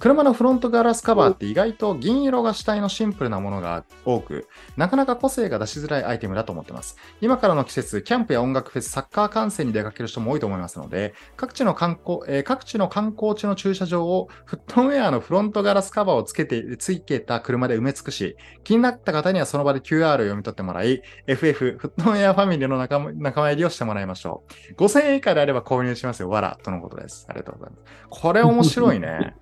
[0.00, 6.96] 車のフロントガラスカバーって意外と銀色が主体のシンプルなものが多く、なかなか個性が出しづらいアイテムだと思ってます。
[7.20, 24.82] 今からの季節、キャンプや音楽フェス、サッカー観戦に出かける人も多いと思いますので、各地の観光、えー各地の観光地の駐車場をフットンエアのフロントガラスカバーをつけて、ついけた車で埋め尽くし、気になった方にはその場で QR を読み取ってもらい、FF、フットンエアファミリーの仲仲間入りをしてもらいましょう。
[24.82, 26.30] 5000円以下であれば購入しますよ。
[26.30, 27.26] わら、とのことです。
[27.28, 27.82] ありがとうございます。
[28.08, 29.34] これ面白いね。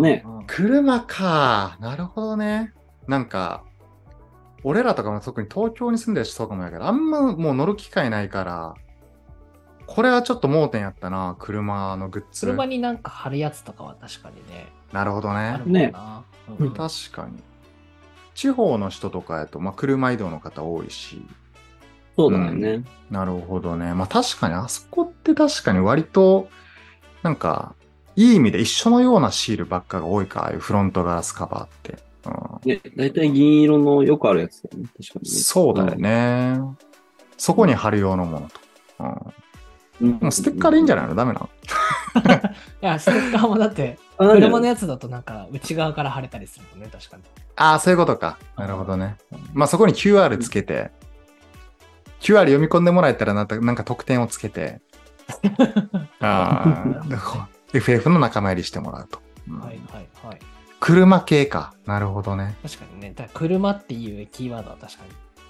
[0.00, 1.76] ねうんうん車か。
[1.80, 2.72] なるほどね。
[3.06, 3.64] なんか、
[4.62, 8.74] 俺らとかも特に東京に住んでる人そうかもやけど、あんまもう乗る機会ないから、
[9.86, 12.46] これはちょっと盲点やったな、車のグッズ。
[12.46, 14.72] 車になんか貼るやつとかは確かにね。
[14.92, 15.66] なるほどねある。
[15.66, 16.24] もんな。
[16.58, 17.42] うん確かに。
[18.34, 21.24] 地方の人とかやと、まあ、車移動の方多いし。
[22.16, 22.84] そうだよね。
[23.10, 23.92] なるほどね。
[23.94, 26.48] まあ確かに、あそこって確かに割と、
[27.22, 27.74] なんか、
[28.16, 31.98] いい意味で一緒のようなシールばっかが多いか、ああいうフロントガラスカバーって。
[32.26, 32.30] う
[32.68, 34.88] んね、大体銀色のよくあるやつだよね。
[34.96, 35.36] 確かにね。
[35.36, 36.58] そうだよね。
[37.36, 38.60] そこに貼る用のものと。
[40.00, 40.18] うん、うん。
[40.22, 41.14] もうステッカーでいいんじゃないの？
[41.14, 41.50] ダメなの？
[42.82, 47.22] いや、ステッカーもだって、 車のやつだとなんか内側から貼れたりするもんね、確かに。
[47.56, 48.38] ああ、そういうことか。
[48.56, 49.16] なるほどね。
[49.52, 50.90] まあそこに QR つけて、
[52.20, 54.80] QR 読み込んでもらえたらなんかなんか得点をつけて、
[56.20, 56.64] あ
[57.02, 57.02] あ、
[57.74, 59.20] FF の仲間入りしてもらうと。
[59.48, 60.38] うんはいはいはい。
[60.80, 61.74] 車系か。
[61.86, 62.56] なるほどね。
[62.62, 65.04] 確かにね、だ車っていうキーワードは確か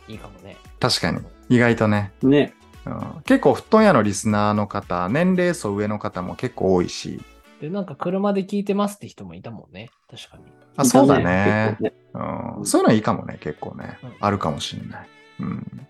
[0.09, 0.57] にいいかもね。
[0.81, 1.21] 確かに。
[1.49, 2.13] 意外とね。
[2.23, 2.55] ね。
[2.87, 7.21] うん結構、布団屋のリスナーの方、年齢層上の方も結構多いし。
[7.61, 9.91] で、なんか車で聞いてますって人もいたもんね。
[10.11, 10.45] 確かに。
[10.77, 11.77] あ、そうだね。
[11.81, 14.13] 結うん、そういうのいいかもね、結構ねうん。
[14.21, 15.09] あるかもしれない。
[15.41, 15.87] うん。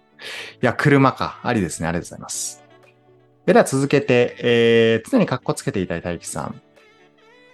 [0.63, 1.41] いや、車か。
[1.43, 1.89] ありですね。
[1.89, 2.64] ありがとうございます。
[3.47, 6.61] では続けて、えー常にカッコつけていたい大輝さん。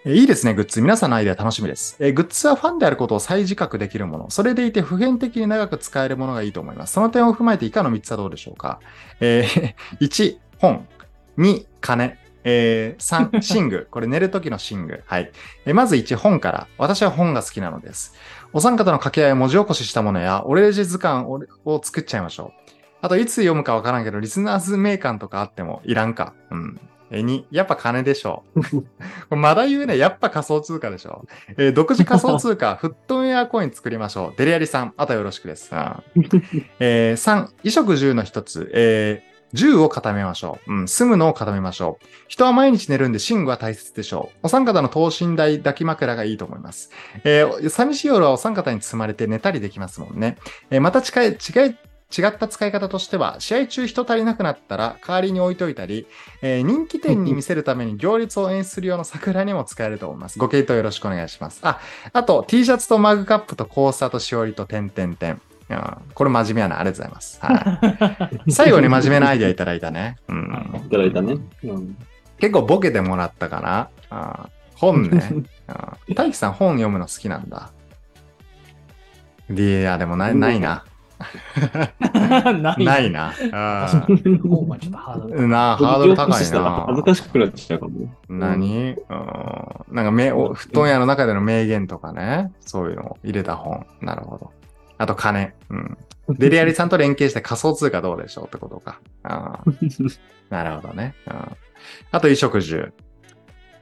[0.05, 0.81] えーいいですね、グッズ。
[0.81, 1.97] 皆さんのアイデア楽しみです。
[1.99, 4.31] えーグッズはファンであることを再自覚できるもの。
[4.31, 6.93] それでいて普遍的に長く使えるものがいいと思います。
[6.95, 8.81] その点を踏まえて以下の3つはどうでしょうか。
[9.21, 10.87] えー 1、本。
[11.39, 12.17] 2、金。
[12.45, 13.89] えー3、 寝具。
[13.91, 15.03] これ寝る時の寝具。
[15.07, 15.33] はい。
[15.67, 16.69] えーまず1、本から。
[16.79, 18.15] 私は本が好きなのです。
[18.53, 22.60] お三方の掛け合いを文字起こししたものや、オレジ図鑑をを作っちゃいましょう。
[23.03, 26.35] あと、いつ読むかわからんけど、リスナーズ名鑑とかあってもいらんか。
[26.51, 26.81] うん。
[27.13, 28.45] え2、やっぱ金でしょ
[29.31, 29.35] う。
[29.37, 31.55] まだ言うね、やっぱ仮想通貨でしょう。
[31.59, 34.35] えー独自仮想通貨、 フットウェアコイン作りましょう。
[34.39, 35.71] デリアリさん、あとよろしくです。
[35.73, 36.03] うん
[36.79, 40.73] えー3、衣食住の一つ、えー銃を固めましょう。
[40.73, 42.07] うん、住むのを固めましょう。
[42.29, 44.39] 人は毎日寝るんで寝具は大切でしょう。
[44.45, 46.93] お三方の等身大抱き枕がいいと思います。
[47.25, 50.37] えー寂しい夜はお三方に包まれて寝たりできますもんね。
[50.71, 51.37] えーまた近い、違い、
[52.17, 56.07] 違った使い方としては、試合中人足りなくなったら代わりに置いといたり、
[56.43, 60.39] えー人気店に見せるために行列を演出する用の桜にも使えると思います。
[60.39, 61.61] ご検討よろしくお願いします。
[61.63, 61.81] あ、
[62.13, 65.41] あと T シャツとマグカップとコースターとしおりと点々点。
[65.69, 66.81] いやこれ真面目やな。
[66.81, 67.39] ありがとうございます。
[67.41, 68.51] はい。
[68.51, 70.17] 最後に真面目なアイデアいただいたね。
[70.29, 70.83] うん。
[70.87, 71.37] いただいたね。
[71.63, 71.97] うん。
[72.41, 73.89] 結構ボケてもらったかな。
[74.11, 75.33] あ本ね。
[75.69, 77.71] あ大輝さん本読むの好きなんだ。
[79.49, 80.85] いや、でもないないな。
[82.63, 82.85] ない。
[82.85, 83.35] ないな。
[83.53, 85.49] あー本はちょっとハードル。
[85.49, 87.03] なあ、ハードル高い恥ずな。
[87.05, 88.15] かしくなっちゃうかもね。
[88.29, 92.53] 何、うん、なんかめ、お布団屋の中での名言とかね。
[92.61, 93.87] そういうのを入れた本。
[94.01, 94.51] なるほど。
[94.99, 95.55] あと金。
[95.69, 95.99] うん。
[96.39, 99.01] デリアリさんと連携して仮想通貨どうでしょうってことか。
[99.23, 101.15] あー なるほどね。
[101.27, 101.47] うん、あ
[102.13, 102.93] と衣食住。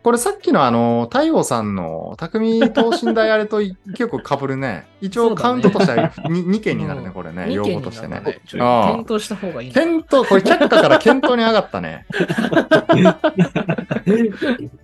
[0.03, 4.87] これさっきのあの、太陽さんの匠等身大あれとい 結構被るね。
[5.01, 7.45] 一応カウントとしては 2, 件になるね、これね。
[7.45, 9.75] 2用語としてね検討した方がいいな。
[9.75, 12.07] 検討、これ却下から検討に上がったね。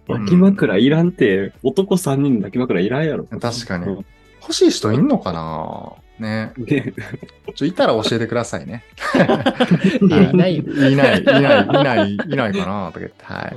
[0.06, 3.24] 抱き枕いらんって、男3人の抱き枕いらんやろ。
[3.24, 4.04] 確かにうん
[4.44, 5.94] 欲しい人いんのかな？
[6.18, 6.52] ね。
[6.58, 6.92] ね
[7.54, 8.84] ちょ、いたら教えてくださいね。
[10.02, 10.64] いないよ。
[10.64, 13.24] いない、いない、いない、いないかなとか言って。
[13.24, 13.56] はい。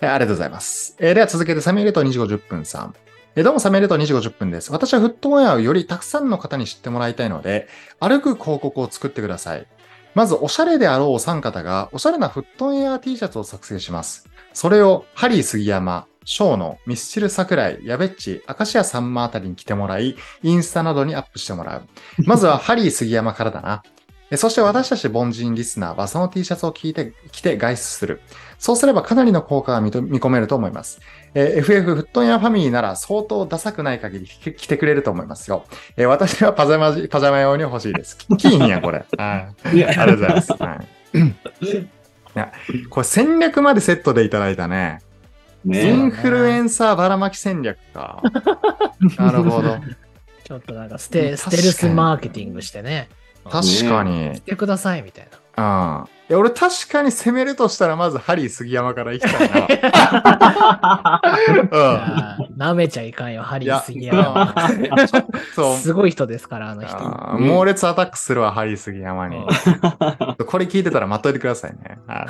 [0.00, 0.96] ありがとうございます。
[0.98, 2.94] えーでは続けて、サミュエルト2時50分さん。
[3.36, 4.72] えーどうも、サミュエルト2時50分です。
[4.72, 7.68] 私はフットウェアをよりたくさんの方に知ってもらいたいので、
[8.00, 9.66] 歩く広告を作ってください。
[10.14, 14.26] まず、おしゃれであろうお三方が、おしゃれなフットウェア T シャツを作成します。
[14.54, 21.82] それを、ハリー杉山、ショーの、ミスチル桜井、ヤベッチ、アカシアサンマあたりに来てもらい、インスタなどにアップしてもらう。
[22.24, 23.82] まずは、ハリー杉山からだな。
[24.36, 28.20] そして私たち凡人リスナーはその T シャツを着て着て外出する。
[28.60, 31.00] そうすればかなりの効果が見込めると思います。
[31.32, 35.64] えー FF フットンやファミリーなら相当ダサくない限り着着てくれると思いますよ。
[35.96, 38.18] えー私はパジャマじ、パジャマ用に欲しいです。
[38.28, 39.02] き着いひんやん、これ。
[39.16, 40.52] ありがとうございます。
[40.52, 40.74] は
[41.14, 41.18] い。
[41.18, 41.86] い
[42.34, 42.52] や、
[42.90, 45.00] これ戦略までセットでいただいたね。
[45.64, 48.22] イねンフルエンサーばらまき戦略か。
[49.16, 49.78] なるほど。
[50.44, 53.08] ちょっとなんかステ、ステルスマーケティングしてね。
[53.44, 54.36] 確かに。
[54.36, 56.04] してくださいみたいな。
[56.04, 56.19] うん。
[56.30, 61.20] いや、俺確かに攻めるとしたら、まずハリー杉山から行きたいな。
[62.48, 62.56] うん。
[62.56, 64.54] なめちゃいかんよ、ハリー杉山。
[65.56, 65.76] そう。
[65.76, 66.96] すごい人ですから、あの人。
[67.40, 69.44] 猛烈アタックするわ、ハリー杉山に。
[70.46, 71.98] これ聞いてたら待っといてくださいね。
[72.06, 72.26] はい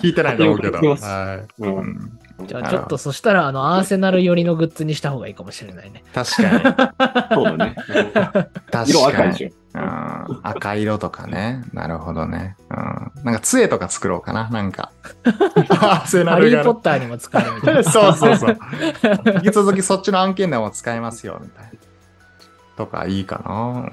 [0.00, 0.80] 聞いてないと思うけど。
[0.80, 6.02] じゃあちょっとそしたら、あの、アーセナル寄りのグッズにした方がいいかもしれないね。
[6.12, 7.30] 確かに。
[7.32, 7.76] そうだね。
[8.72, 9.30] 確 色赤かに。
[9.30, 9.65] いでしょ。
[9.76, 11.62] うん赤色とかね。
[11.72, 12.56] なるほどね。
[12.70, 13.24] うん。
[13.24, 14.48] なんか杖とか作ろうかな。
[14.50, 14.92] なんか。
[15.24, 16.04] ハ
[16.40, 17.84] リー・ポッターにも使えるみたいな。
[17.90, 18.58] そうそうそう。
[19.36, 21.70] 引き続きそっちの案件でも使えますよ、みたいな。
[22.76, 23.88] とかいいかな。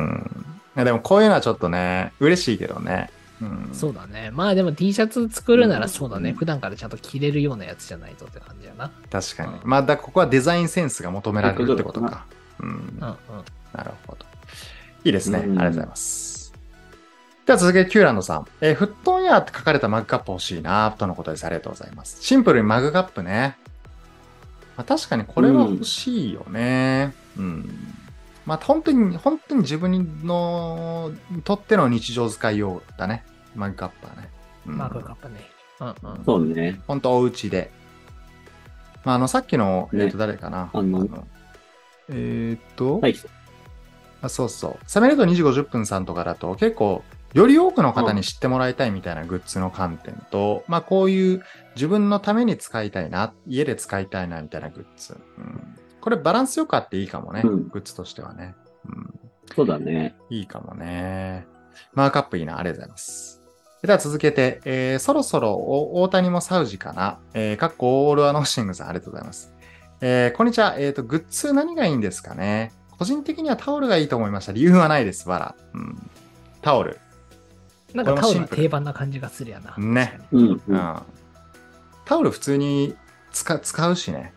[0.76, 0.86] うん。
[0.86, 3.10] でもこういうのはちょっとね、嬉しいけどね。
[3.42, 3.70] うん。
[3.74, 4.32] そうだね。
[4.34, 6.32] まあでも T シャツ作るならそうだね。
[6.32, 8.92] うん普段からちゃんと着れるようなやつじゃないとって感じやな。
[9.12, 9.54] 確かに。
[9.54, 12.26] うんまあ、だここはデザインセンスが求められるってことか。
[12.60, 12.68] うん。
[12.70, 13.08] うんうん。
[13.74, 14.33] なるほど。
[15.04, 15.40] いいですね。
[15.40, 16.54] あうんりがとうございます。
[17.46, 18.46] では続けて、キューランドさん。
[18.62, 21.46] えーフットンヤーって書かれたマグカップ欲しいな、とのことです。
[21.46, 22.18] ありがとうございます。
[22.22, 23.58] シンプルにマグカップね。
[24.78, 27.14] まあ、確かにこれは欲しいよね。
[27.38, 27.70] うん。
[28.46, 31.12] まあ、本当に、本当に自分の、
[31.44, 33.24] とっての日常使い用だね。
[33.56, 34.30] マグカップはね。
[34.68, 35.42] うんマグカップね。
[35.80, 35.96] うんうん。
[36.26, 36.80] そうね。
[36.88, 37.72] 本当お家で。
[39.04, 40.70] まあ、あの、さっきの、ねえっ、と、誰かな。
[40.74, 41.26] あの
[42.10, 43.16] えーっと、はい。
[44.24, 44.80] あそうそう。
[44.88, 51.44] サメレート2時50分さんとかだと結構、より多くの方に知ってもらいたいみたいなグッズの観点と、まあこういう
[51.76, 55.18] 自分のために使いたいな、家で使いたいなみたいなグッズ。
[55.38, 58.56] うん、これバランスよくあっていいかもね、うんグッズとしてはね。
[58.88, 59.20] うん、
[59.54, 60.16] そうだね。
[60.30, 61.46] いいかもね。
[61.94, 62.58] マークアップいいな。
[62.58, 63.42] ありがとうございます。
[63.82, 67.20] では続けて、えーそろそろお大谷もサウジかな。
[67.34, 69.54] えー、かっこオールアノッシングさん、ありがとうございます。
[70.00, 70.76] えーこんにちは。
[70.78, 72.72] えっ、と、グッズ何がいいんですかね
[73.04, 74.54] 個人的にはタオルがいいと思いました。
[74.54, 75.56] 理由はないです、わら。
[75.74, 76.10] うん。
[76.62, 77.00] タオル。
[77.94, 79.76] なんかタオルはこれもシンプル定番な感じがするやな。
[79.78, 80.52] ねうん。
[80.54, 80.62] う。
[80.70, 81.02] うんん。
[82.06, 82.96] タオル普通に
[83.34, 84.34] 使使うしね。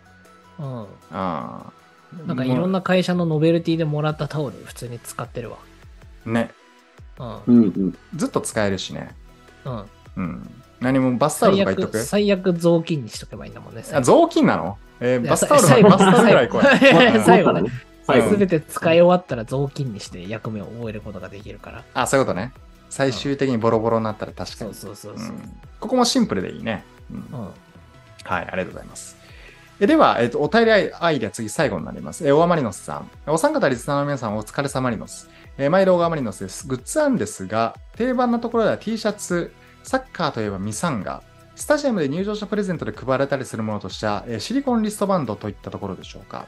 [0.59, 0.81] うん。
[0.81, 0.87] うん。
[1.13, 5.59] なんかいろんな会社のノベルティでもらったタオル普通に使ってるわ。
[6.25, 6.51] ね。
[7.47, 7.97] うん。
[8.17, 9.15] ずっと使えるしね。
[9.65, 9.85] うん。
[10.17, 10.51] うん。
[10.81, 11.99] 何もバスタオル最とか言っとく？
[12.01, 13.85] 悪、最悪雑巾にしとけばいいんだもんね。
[13.93, 14.77] あ雑巾なの？
[14.99, 16.63] えーバスタオルバスタオルぐらい来い。
[16.81, 17.71] 最後最後ね。
[18.07, 21.85] すべて使い終わったら雑巾にして役目を終えることができるから。
[21.95, 22.53] あ、そういうことね。
[22.89, 24.75] 最終的にボロボロになったら確かそうに。
[24.75, 25.27] そうそうそう。
[25.27, 26.85] うんここもシンプルでいいね。
[27.11, 27.45] うんうん。
[27.45, 27.53] はい、
[28.25, 29.17] ありがとうございます。
[29.79, 32.27] えでは、えっと、お便りアイデア次最後になります。
[32.27, 33.11] えオアマリノスさん。
[33.27, 35.29] お三方リスナーの皆さんお疲れ様リノス。
[35.59, 36.67] えー、毎度オアマリノスです。
[36.67, 41.23] グッズなんですが、定番なところでは T シャツ、サッカーといえばミサンガ、
[41.55, 46.47] スタジアムで入場者プレゼントで配られたりするものとしては、えーシリコンリストバンドといったところでしょうか。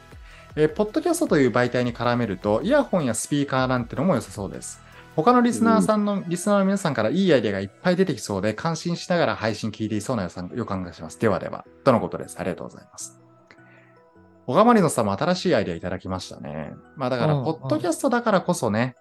[0.56, 4.82] えーポッドキャストという媒体に絡めると、イヤホンやスピーカーなんてのも良さそうです。
[5.16, 11.18] 他のリスナーさんの、リスナーの皆さんからいいアイデアがいっぱい出てきそうで、感心しながら配信聞いていそうな予感がします。
[11.18, 12.38] ではでは、とのことです。
[12.38, 13.20] ありがとうございます。
[14.46, 16.72] 小川マリノスさんも新しいアイデアいただきましたね。
[16.96, 18.96] まあだから、うんポッドキャストだからこそね、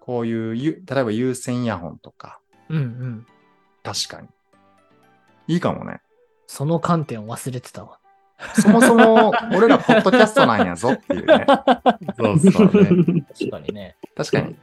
[0.00, 3.26] こういうゆ、例えば有線イヤホンとか、うんうん。
[3.82, 4.28] 確かに。
[5.46, 6.00] いいかもね。
[6.46, 7.97] その観点を忘れてたわ。
[8.54, 11.46] そもそも、俺らポッドキャストなんやぞっていうね。
[12.16, 13.24] そうそうね。
[13.36, 13.96] 確かにね。
[14.16, 14.56] 確かに。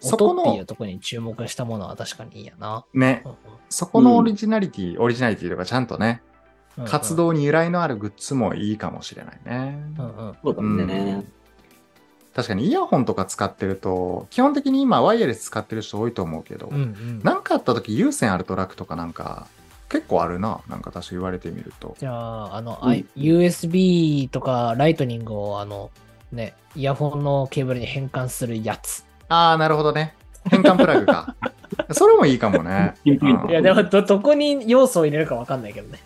[0.00, 2.84] そこの音っていう、ところに注目したものは確かにいいやな。
[2.94, 3.32] ねう、ん
[3.68, 6.22] そこのオリジナリティ、オリジナリティとかちゃんとね、
[6.78, 7.16] うん活。
[7.16, 9.78] 動に由来のあるグッズもいいかもしれないね。
[9.98, 10.36] うんうん。
[10.44, 11.24] そうだね。
[12.34, 17.20] 確かにイヤホンとか使ってると、基本的に今ワイヤレス使ってる人多いと思うけど、うんうん。
[17.22, 19.46] なんかあった時有線あると楽とかなんか
[19.88, 20.60] 結構あるな。
[20.68, 21.96] なんか確か言われてみると。
[21.98, 25.90] じゃあ、あの、うん I- USB とかライトニングを、あの、
[26.32, 29.04] ね、イヤホンのケーブルに変換するやつ。
[29.28, 30.15] ああ、なるほどね。
[30.50, 31.34] 変換プラグか。
[31.90, 32.94] それもいいかもね。
[33.04, 33.18] い
[33.50, 35.98] や、でもど、どこに要素を入れるかわかんないけどね。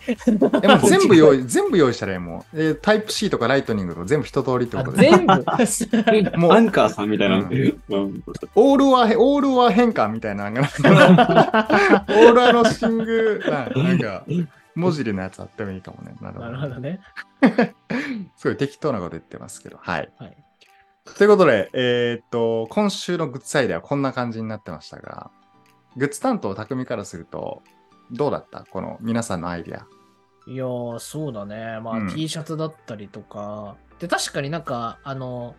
[0.61, 2.43] でも全部用意、全部用意したらいいもん。
[2.53, 5.09] えータイプ C とかライトニングとか全部一通りってあことで。
[5.09, 7.37] 全部もうアンカーさんみたいな。
[7.37, 7.41] う？
[7.41, 8.23] うん
[8.55, 10.69] オールは、オールは変換みたいな、なんか、
[12.09, 14.23] オールアのシング、ななんか、
[14.75, 16.15] 文字でのやつあってもいいかもね。
[16.21, 16.53] なるほなど。
[16.53, 16.99] るほどね。
[18.37, 19.77] すごい適当なこと言ってますけど。
[19.81, 20.09] はい。
[20.17, 20.37] はい。
[21.05, 25.31] ということで、えーっと、今週のグッズアイデアはこんな感じになってましたが、
[25.97, 27.63] グッズ担当、匠からすると、
[28.11, 28.65] どうだった？
[28.69, 29.85] この皆さんのアイデア。
[30.47, 31.79] いやー、そうだね。
[31.81, 33.75] まあ、うん T シャツだったりとか。
[33.99, 35.55] で、確かになんか、あの、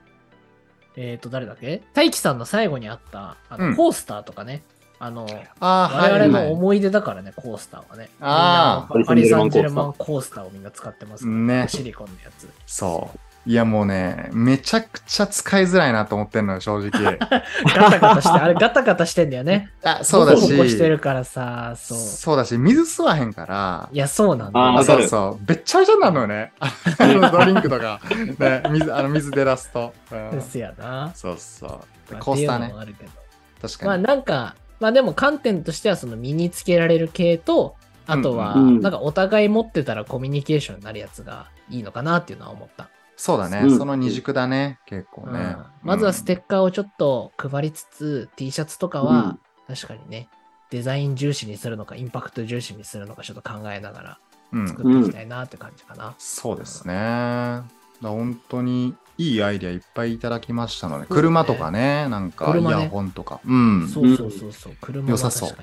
[0.97, 1.83] えっ、と、誰だっけ？
[1.93, 4.63] 大輝さんの最後にあった、あの、うんコースターとかね。
[4.99, 5.27] あの、
[5.59, 8.09] ああ、我々のはい思い出だからね、コースターはね。
[8.21, 12.49] あーみんなパリ・サンジェルマパンコースターをみんな使ってますからねシリコンのやつ。
[12.67, 13.19] そう。
[13.45, 17.19] いやもうね、めちゃくちゃ使いづらいなと思ってんのよ、正直。
[17.19, 19.73] ガタガタして、あれガタガタしてんだよね。
[19.83, 21.99] あそうだしボコボコしてるからさ、そう。
[21.99, 24.79] そうだし、水吸わへんから、いや、そうなんだよ。
[24.79, 26.53] あそうそう、べっちゃべちゃになるのよね。
[26.61, 28.01] あの ドリンクとか、
[28.39, 29.93] ね、水あの水出だすと。
[30.13, 31.11] うんですやな。
[31.15, 31.71] そうそう。
[32.09, 32.75] でまあコースターね。
[32.79, 33.11] あるけど
[33.61, 33.89] 確かに。
[33.89, 37.75] まあなんか、まあでも観点としてはその身につけられる系と、
[38.07, 42.89] あとは、うんうんなんかお互い持ってたらコミュニケーションになるやつがいいのかなっていうのは思った。
[43.23, 45.39] そうだね、うんその二軸だね、結構ね。
[45.39, 50.29] うんまずはステッッカーをちょっと配りつつ、T シャツとかは確かにね、
[50.71, 54.19] デザイン重視にするのか、インパクト重視にするのか、ちょっと考えながら
[54.53, 56.17] うん、作っていきたいなって感じかな。
[56.19, 57.63] そうですね。
[58.03, 63.41] 本当にいいアイデアいっぱいいただきましたので、車とかね、なんかイヤホンとか。
[63.47, 63.89] うん。
[63.89, 65.57] そうそうそうそう、車は良さそう。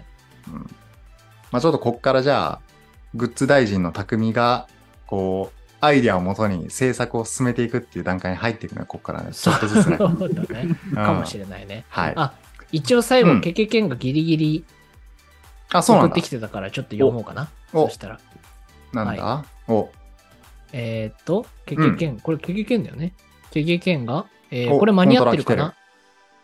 [0.54, 0.70] うん
[1.52, 2.62] まあちょっとこっからじゃあ、
[3.16, 4.68] グッズ大臣の匠が、
[5.08, 9.32] こう、アイデアをもとに制作を進めていくっていう段階に入っていくのよ、こっからね。
[9.32, 9.98] ちょっとずつね。
[9.98, 10.78] そうだね。
[10.90, 11.86] うんかもしれないね。
[11.90, 12.14] はい。
[12.16, 12.34] あ、
[12.72, 14.66] 一応最後、うんケケケンがギリギリ
[15.72, 16.30] 送ってき。
[16.30, 17.50] てたからちょっと読もうかな。
[17.74, 18.20] おそしたら。
[18.92, 19.90] なんだ、お、
[20.74, 23.14] えーっと、ケケケン、これケケケンだよね。
[23.52, 25.76] ケケケンが、えこれ間に合ってるかな？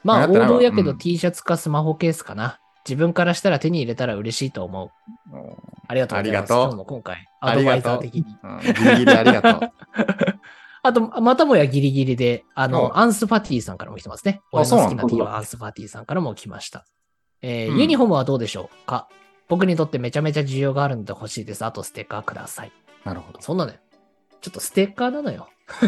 [0.04, 2.60] まあ、王道やけどうん T シャツかスマホケースかな。
[2.88, 5.36] 自分からしたら手に入れたら嬉しいと思う。
[5.36, 6.54] おありがとうございます。
[6.54, 8.26] ありがとう今回、アドバイザー的に。
[8.44, 9.72] うんギリギリありがとう。
[10.84, 14.42] あと、またもやギリギリで、あおの、アンスパティさんからも来てますね。
[14.54, 16.86] あ俺の好きな T だはアンスパティさんからも来ました。
[17.42, 19.08] えーうんユニフォームはどうでしょうか？
[19.48, 21.66] 僕にとってめちゃめちゃ需要があるので欲しいです。
[21.66, 22.72] あとステッカーください。
[23.04, 23.42] なるほど。
[23.42, 23.80] そんなね、
[24.42, 25.50] ちょっとステッカーなのよ。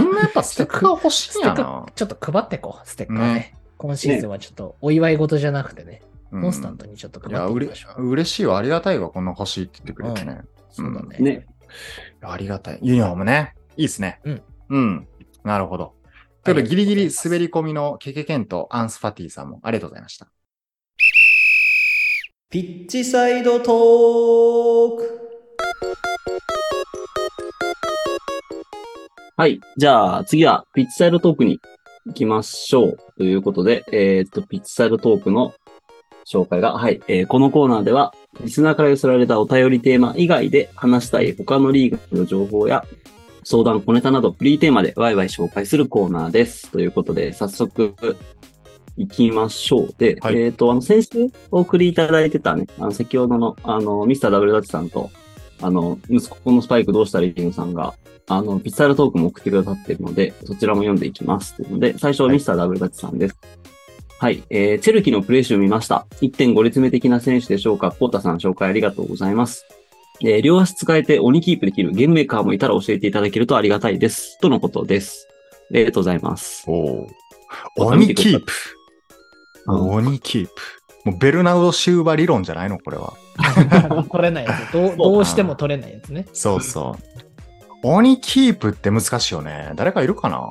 [0.00, 1.86] みんなやっぱステッカー欲しいんやな。
[1.94, 3.34] ちょっと配ってこう、ステッカーね。
[3.34, 8.08] ね今シーズンはちょっとお祝い事じゃなくてね、うんコンスタントにちょっといや、うれ配っていきましょう。
[8.10, 8.58] 嬉しいわ。
[8.58, 9.10] ありがたいわ。
[9.10, 10.42] こんな欲しいって言ってくれてね。
[10.70, 11.18] そうだね。
[11.18, 11.46] ね。
[12.20, 12.78] ありがたい。
[12.82, 13.54] ユニフォームね。
[13.76, 14.20] いいっすね。
[14.24, 14.42] うん。
[14.70, 15.08] うん。
[15.44, 15.94] なるほど。
[16.44, 20.28] ということで、ギリギリ滑り込みのケケケンとアンスパティさんもありがとうございました。
[22.50, 25.20] ピッチサイドトーク
[29.36, 29.60] はい。
[29.76, 31.60] じゃあ、次は、ピッチサイドトークに
[32.06, 32.98] 行きましょう。
[33.16, 35.54] ということで、えーっと、ピッチサイドトークの
[36.30, 36.74] 紹介が。
[36.74, 37.00] はい。
[37.08, 42.84] えーこのコーナーでは、リスナーから寄せられたお便りテーマ以外で話したい他のリーグの情報や、
[43.42, 46.70] 相談、小ネタなどフリーテーマでワイワイ紹介するコーナーです。
[46.70, 47.94] ということで、早速、
[48.96, 49.94] 行きましょう。
[49.96, 55.10] で、はいえっ、と、あの、先週お送りいただいてたね、あの、先ほどの、あの、ミスターダブルダッチさんと、
[55.62, 57.94] あの、息子のスパイクどうしたらいいのさんが、
[58.28, 61.56] あの、ピッツァルトークも送ってくださってるので、そちらも読んでいきます。
[61.56, 63.36] というので、最初はミスターダブルダッチさんです。
[63.42, 63.59] はい、
[64.50, 66.06] えー、チェルキのプレー集見ました。
[66.20, 69.64] 1.5列目的な選手でしょうかコータさん紹介ありがとうございます。
[70.22, 74.38] えー、両足使えて鬼キープできるゲームメーカーもいたら教えていただけるとありがたいです。
[74.40, 75.26] とのことです。
[75.70, 76.64] ありがとうございます。
[76.68, 77.06] お
[77.76, 78.52] 鬼キープ。
[79.66, 80.52] 鬼キープ。
[81.04, 83.14] もうベルナウド・シューバ理論じゃないのこれは。
[84.12, 84.72] 取れないやつ。
[84.72, 86.26] どうどうしても取れないやつね。
[86.34, 87.02] そうそう。
[87.82, 89.72] 鬼キープって難しいよね。
[89.76, 90.50] 誰かいるかな？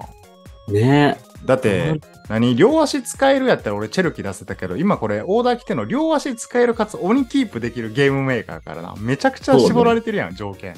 [0.74, 8.96] ねだって、何両足使えるやったら俺チェルキ出せたけど、今これオーダー来てんの両足使えるかつ鬼キープできるゲームメーカーからな。
[8.98, 10.76] めちゃくちゃ絞られてるやん、条件。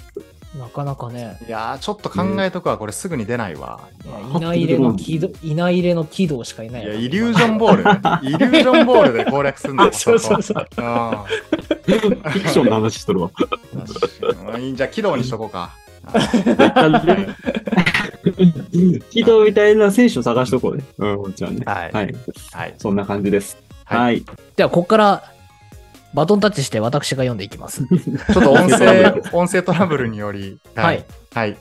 [0.57, 1.37] なかなかね。
[1.47, 2.77] いやー、ちょっと考えとくわ。
[2.77, 3.79] これすぐに出ないわ。
[4.05, 7.83] いや稲入れの軌道、稲入れの軌道しかいないいや、よイリュージョンボール。
[8.27, 9.91] イリュージョンボールで攻略すんだよ。
[9.93, 10.67] そうそうそう。
[10.77, 11.11] うん
[11.81, 13.31] フィクションの話しとるわ。
[14.53, 15.71] うんいいじゃあ、軌道にしとこうか。
[19.09, 20.83] 人みたいな選手を探しとこうね。
[20.97, 21.63] うん、じゃあね。
[21.65, 22.15] はいはい。
[22.51, 22.75] はい。
[22.77, 23.57] そんな感じです。
[23.57, 24.23] はいはい。
[24.55, 25.23] では、ここから
[26.13, 27.85] バトンタッチして私が読んでいきます。
[27.87, 30.59] ちょっと音声、音声トラブルにより。
[30.75, 31.05] はい。。
[31.33, 31.57] はい。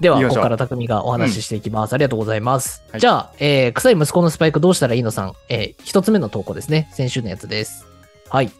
[0.00, 1.92] では、ここから匠がお話ししていきます。
[1.92, 2.82] ありがとうございます。
[2.90, 6.88] はいじゃあ、えー、臭い息子のスパイクどうしたらいいのさん、えー、一つ目の投稿ですね。
[6.92, 7.86] 先週のやつです。
[8.28, 8.50] はい。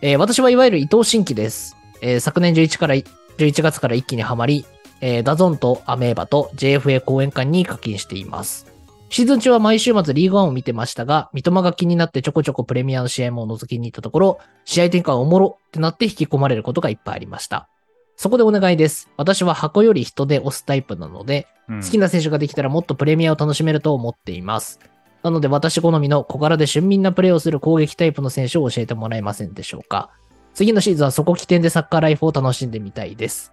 [0.00, 1.76] えー、私はいわゆる伊藤新規です。
[2.00, 4.64] えー、昨年11から、11月から一気にハマり、
[5.02, 8.72] えー、ダゾンとアメーバと JFA 講演館に課金しています。
[9.10, 17.68] シーズン中は毎週末リーグワンを見てましたが、三笘が気になってちょこちょこプレミアの試合も覗きに行ったところ、試合展開おもろってなって引き込まれることがいっぱいありました。
[18.16, 19.10] そこでお願いです。
[19.16, 24.78] 私は箱より人で押すタイプなので、好好きな選手ができたらもっとプレミアを楽しめると思っています。
[25.22, 30.10] なので私好みの小柄で俊敏なプレーをする攻撃タイプの選手を教えてもらえませんでしょうか。
[30.54, 33.52] 次のシーズンはそこ起点でサッカーライフを楽しんでみたいです。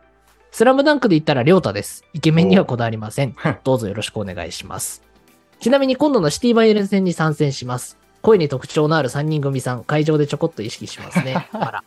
[0.51, 2.03] スラムダンクで言ったら亮太です。
[2.13, 3.35] イケメンにはこだわりません。
[3.63, 5.03] どうぞよろしくお願いします。
[5.59, 7.97] ちなみに今度のシティバイエルン戦に参戦します。
[8.21, 11.47] 声に特徴のある3人組さん、会場でちょこっと意識しますね。
[11.53, 11.83] あら。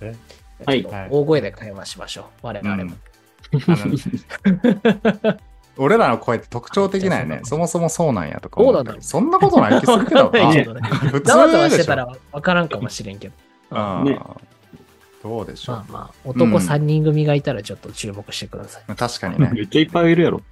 [0.00, 0.14] え？
[0.66, 2.46] はい大声で会話しましょう。
[2.46, 2.92] 我々も。
[5.76, 7.40] 俺らの声って特徴的なんやね。
[7.44, 10.30] そもそもそうなんやとか思そうなんだよそんなことない気するけど
[11.10, 11.82] 普ざわざわ通でしょ。
[11.82, 13.34] してたらわからんかもしれんけど。
[13.70, 14.20] うんね
[15.22, 15.92] どうでしょうまあ。
[15.92, 18.82] まあ、男3人組がいたらちょっと注目してください。
[18.94, 19.50] 確かにね。
[19.52, 20.42] めっちゃいっぱいいるやろ。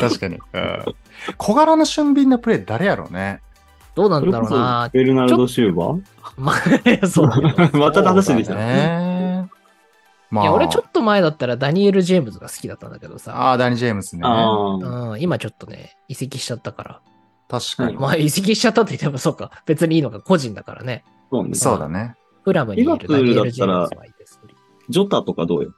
[0.00, 0.36] 確かに。
[0.52, 0.84] うん
[1.38, 3.40] 小柄な俊敏なプレー誰やろうね。
[3.94, 4.90] どうなんだろうな。
[4.92, 5.72] ベルナルド・シュー？
[5.74, 6.02] バー
[6.36, 6.52] ま
[7.02, 7.78] あ、そう。
[7.78, 8.54] また話できた。
[8.54, 9.48] ね。
[10.30, 13.36] まいや、俺ちょっと前だったらダニエル・ジェームズが好きだったんだけどさ。
[13.36, 14.22] ああ、ダニ・ジェームスね。
[14.24, 15.10] ああ。
[15.10, 17.00] うん、今ちょっとね、移籍しちゃったから。
[17.48, 17.96] 確かに。
[17.98, 19.62] まあ、移籍しちゃったって言ってもそうか。
[19.66, 21.04] 別にいいのか、個人だからね。
[21.30, 21.54] そうね。
[21.54, 22.14] そうだね。
[22.42, 24.40] フラムにいるダニエル・ジェームズはいいです。
[24.88, 25.74] ジョタとかどうよ？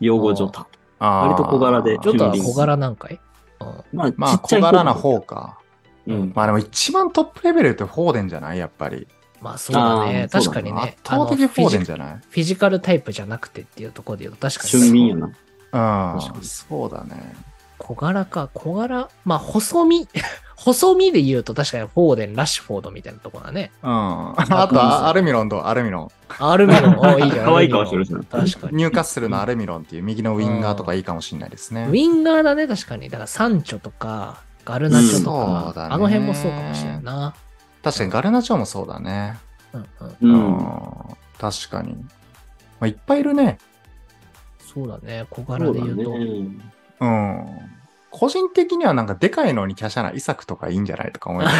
[0.00, 0.66] 用語ジョタ。
[0.98, 3.20] 割と小柄でちょっとは小柄なんかい？
[3.60, 5.58] うんまあ、まあ、小柄な方か。
[6.06, 6.32] うん。
[6.34, 8.58] まあでも一番トップレベルってフォーデンじゃない？
[8.58, 9.06] やっぱり。
[9.40, 10.28] まあそうだね。
[10.30, 10.96] 確かにね。
[11.04, 12.16] 圧倒的フォーデンじゃない？
[12.16, 14.70] フィジフィジカルタイプじゃなくてっていうところで言うと確かに。
[14.70, 15.26] 俊敏やな。
[16.16, 17.34] うんそうだね。
[17.78, 19.08] 小柄か、小柄。
[19.24, 20.08] まあ、細身。
[20.56, 23.72] 細身で言うと確かにフォーデン、ラッシュフォードみたいなところだね。
[23.82, 23.90] うん。
[23.90, 26.08] あと、あアルミロンとアルミロン。
[26.38, 27.44] アルミノン、 おいいじゃん。
[27.46, 28.76] 可愛い顔してるしな確かに。
[28.78, 31.92] ニューカッスルのアルミロンっていう右のウィンガーとかいいかもしれないですねウ。
[31.92, 33.08] ィンガーだね、確かに。
[33.10, 37.34] だからサンチョとか、ガルナチョとうんか、そうだねあの辺もそうかもしれんな。
[37.82, 39.38] 確かにガルナチョウもそうだね。
[39.74, 40.08] うんうん。
[40.08, 40.16] う。
[40.22, 41.16] うんん。
[41.38, 41.92] 確かに。
[41.92, 42.06] ま
[42.80, 43.58] あ、いっぱいいるね。
[44.58, 46.18] そうだね、小柄で言うと。
[46.18, 46.26] ね。
[47.00, 47.75] うん。
[48.18, 51.50] 個人的にはなんかでかいのに華奢なイサクとかいいんじゃないとか思いま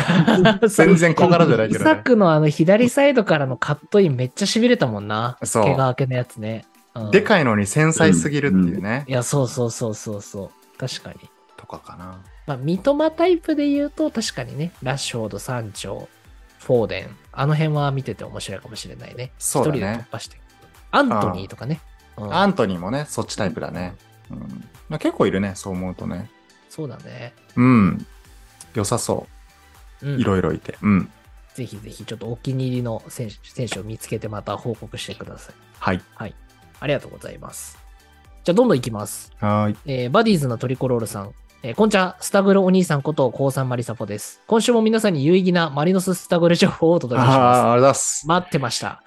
[0.67, 0.69] す。
[0.83, 2.01] 全然小柄じゃないけイサどね。
[2.03, 5.37] クのあの左サイドからのカットインめっちゃ痺れたもんな。
[5.45, 6.65] そう怪我明けのやつね。
[6.95, 9.05] うんでかいのに繊細すぎるっていうね。
[9.07, 10.79] いや、そうそうそうそうそう。
[10.79, 11.29] 確かに。
[11.59, 12.21] とかかな。
[12.47, 16.07] まあ、三笘タイプで言うと、確かにね、ラッシュフォード、サンチョ、
[16.61, 19.33] フォーデン、あの辺は見てて面白いかもしれないね。
[19.39, 20.41] そうだね一人で突破して。
[20.91, 21.81] アントニーとかね。
[22.17, 23.95] うんアントニーもね、そっちタイプだね。
[24.31, 24.39] うん
[24.89, 26.31] まあ、結構いるね、そう思うとね。
[26.77, 27.33] そうだね。
[27.57, 28.07] うん。
[28.75, 29.27] 良さそ
[30.03, 30.17] うう。
[30.19, 30.77] んいろいろいて。
[30.83, 31.11] うん。
[31.55, 35.55] ぜひぜひ、ちょっとお気に入りの選手選手を見つけてまた報告してください。
[35.81, 36.35] はい。
[36.81, 37.79] ありがとうございます。
[38.45, 39.33] じゃあ、どんどんいきます。
[39.41, 39.77] はーい。
[39.87, 41.33] えーバディーズのトリコロールさん。
[41.63, 44.43] えーこんちゃ、スタグルお兄さんこと、高三マリサポです。
[44.47, 47.39] 今週も皆さんに有意義なマリノススタグル情報をお届けします。
[47.39, 48.27] ああ、ありがとうございます。
[48.29, 49.03] 待ってました。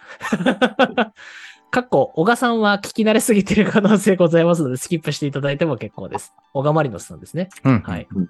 [1.72, 6.34] かっこ、小賀さんは聞き慣れすぎている可能性ございますので、スキップしていただいても結構です。
[6.54, 7.50] 小賀マリノスさんですね。
[7.64, 7.82] うん。
[7.82, 8.08] はい。
[8.14, 8.30] うん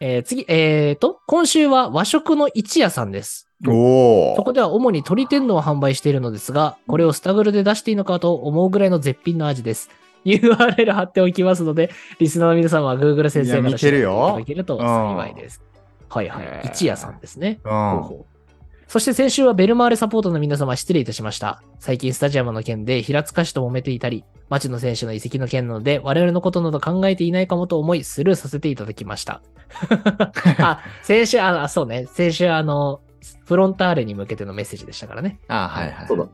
[0.00, 3.48] えー次、えーと、今週は和食の一夜さんです。
[3.66, 4.36] おお。
[4.36, 9.90] そこでは主に鶏天丼を販売しているのですが、これをスタグルで出していいのかと思うぐらいの絶品の味です。
[10.24, 15.62] URL 貼っておきますので、リスナーの皆さんは Google 先生から見ていただけると幸いです。
[16.08, 17.60] はいはい一夜さんですね。
[17.64, 17.70] うん。
[17.70, 18.37] ほうほう
[18.88, 21.62] そして先週はベルマーレサポートの皆様失礼いたしました。
[21.78, 29.42] 最近スタジアムの件で平塚市と揉めていたり、町野選手の移籍の件なので我々のことなど考えていないかもと思いスルーさせていただきました。
[30.58, 32.06] あ、先週、あ、あそうね。
[32.06, 33.02] 先週あの、
[33.44, 35.38] フロンターレに向けてのメッセージでしたからね。
[35.48, 36.06] あはいはい。
[36.08, 36.26] そうだ。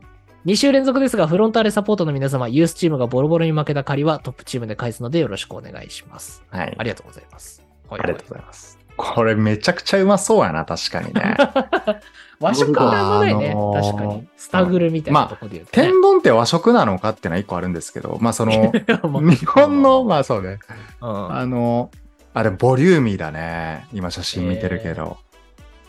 [0.45, 6.41] 2週連続ですが、フロンターレサポートの皆様、ユースチームがボロボロに負けた借りはトップチームで返すのでよろしくお願いします。
[6.51, 6.75] はい。
[6.77, 7.65] ありがとうございます。
[7.89, 8.74] あありがとうございます。
[8.97, 11.35] これめちゃくちゃうまそうやな、確かにね。
[12.39, 14.27] 和食がうまいね、あのー確かに。
[14.37, 15.87] スタグルみたいなところで言うと、ね。
[15.87, 18.71] 天丼って和食なのかってのは一個あるんですけど、まあその、
[19.09, 20.59] まあ日本の、まあそうね。
[21.01, 21.91] うんあの、
[22.33, 23.87] あれ、ボリューミーだね。
[23.93, 25.17] 今写真見てるけど。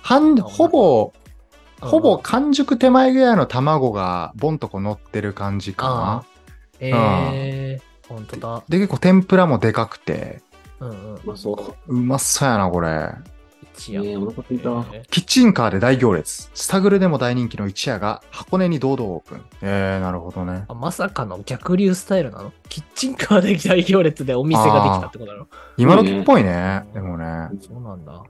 [0.03, 1.13] 半、ほぼ、
[1.81, 6.25] ほぼ完熟手前ぐらいの卵がボンとこ乗ってる感じか
[6.79, 8.49] ええー、ほんとだ。
[8.49, 8.63] な。
[8.69, 10.41] で、結構天ぷらもでかくて、
[10.81, 11.21] うんうん。
[11.25, 11.95] まあそう。
[11.95, 13.11] うまそうやな、これ。
[13.79, 14.03] 一夜。
[14.03, 14.85] ねえお腹すいた。
[14.93, 16.51] えキッチンカーで大行列。
[16.55, 19.45] スタグルでも大人気の一夜が箱根に堂々オープン。
[19.63, 20.65] えー、なるほどね。
[20.69, 22.53] まさかの逆流スタイルなの？
[22.69, 25.47] キッチンカーで大行列でお店ができたってことなの？
[25.77, 26.87] 今時っぽいね。
[26.95, 27.49] でもね。
[27.61, 28.23] そうなんだ。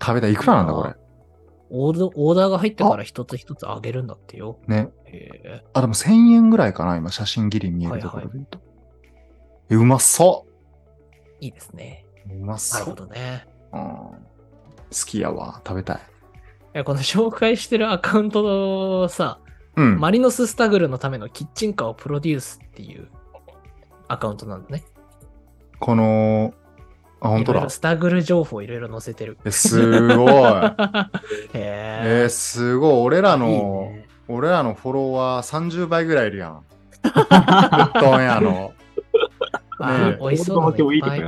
[0.00, 0.32] 食べたい。
[0.32, 0.94] いくらなんだ、これ。
[1.74, 4.58] オーダーオーダーが入ってから一つ一つあげるんだってよ。
[4.66, 4.90] ね。
[5.06, 8.60] へあ、でも1000円ぐらいかな、今、写真切り見えるところで言うと。
[9.70, 10.44] えうまそ
[11.42, 12.06] いいですね。
[12.30, 12.94] ううまなるほそう。
[12.94, 13.46] どね。
[13.72, 14.16] うん、好
[15.06, 15.60] きやわ。
[15.66, 15.96] 食べたい。
[15.96, 15.98] い
[16.78, 19.40] やこの紹介してるアカウントのさ、
[19.76, 19.98] うん。
[19.98, 23.08] マリノススタグルのためのキッチンカーをプロデュースっていう
[24.06, 24.84] アカウントなんだね。
[25.80, 26.54] この、
[27.20, 27.68] あ、本当だ。
[27.70, 29.36] スタグル情報いろいろ載せてる。
[29.44, 30.30] えすごい。
[31.54, 32.92] へえー、すごい。
[33.02, 36.64] 俺らの、いいね俺らのフォロワー30倍ぐらいいるやん。
[37.02, 37.12] ぶっ
[38.00, 38.72] とんやの。
[39.84, 41.22] あねえ美味しそうなのいいっぱい。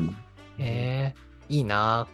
[0.59, 1.15] え
[1.49, 2.07] いいな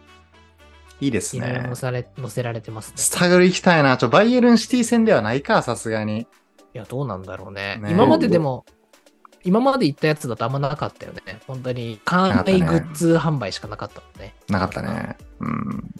[0.99, 1.75] いいですね載。
[1.75, 2.93] され載せられてますね。
[2.97, 3.97] スタグル行きたいな。
[3.97, 6.21] ちょ、バイエルンシティ戦ではないか、さすがに。
[6.21, 6.27] い
[6.73, 7.77] や、どうなんだろうね。
[7.81, 8.65] ね今まででも、
[9.43, 11.21] 今まで行ったやつだとあんまなかったよね。
[11.47, 14.35] 本当に、簡易グッズ販売しかなかったもんね。
[14.47, 15.17] なかったね。
[15.39, 15.93] うん。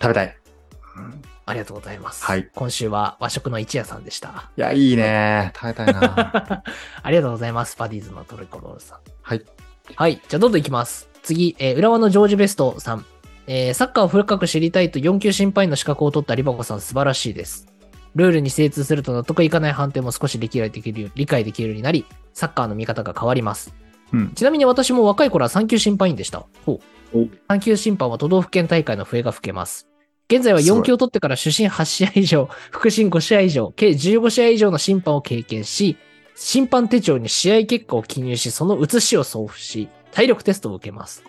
[0.00, 0.36] 食べたい。
[0.96, 2.24] うんありがとうございます。
[2.24, 4.50] はい今週は和食の一夜さんでした。
[4.56, 5.52] いや、いいね。
[5.54, 6.62] 食べたいな。
[7.02, 7.76] ありがとうございます。
[7.78, 8.98] バディーズのトルコロールさん。
[9.22, 9.42] はい。
[9.96, 10.20] はい。
[10.28, 11.08] じゃあ、どんどんいきます。
[11.22, 13.04] 次、えー浦和のジョージベストさん。
[13.46, 17.66] えーサッカーを深く知りたいと4級審判員の資格を取ったリバコさん素晴らしいです。
[18.14, 23.74] ルールに精通すると納得いかない判定も少し理解できるよ理解できるようになり、サッカーの見方が変わります。
[24.12, 26.44] うんちなみに私も若い頃は3級審判員でした。
[26.66, 26.80] ほ
[27.14, 27.52] うお。
[27.52, 29.89] 3級審判は都道府県大会の笛が吹けます。
[30.30, 35.96] 現在は4級を取ってから主審8試合以上、 副審5試合以上、計15試合以上の審判を経験し、
[36.36, 41.24] 審判手帳に試合結果を記入し、その写しを送付し、体力テストを受けます。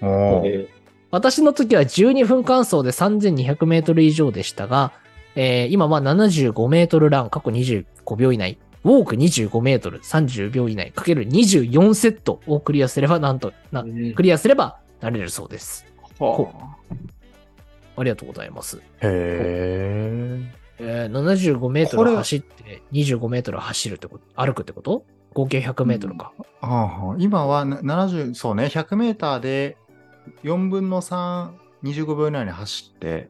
[1.10, 4.92] 私の時は12分間走で3200メートル以上でしたが、
[5.36, 15.88] えー今は75メートルラン、過去25秒以内、ウォーク25メートル30秒以内、かける24セットをクリアすれば、なんと、な、ークリアすればなれるそうです。
[16.20, 17.12] はあ
[18.04, 18.82] りがとうございます。
[19.02, 20.50] あへ
[20.80, 25.04] えー、75メートル走って25メートル走るってこと、歩くってこと？
[25.34, 26.34] 合計100メートルか。
[26.62, 29.78] ーはあ今はな70、そうね、100メーターで
[30.44, 31.52] 4分の3、
[31.84, 33.30] 25秒以内に走って、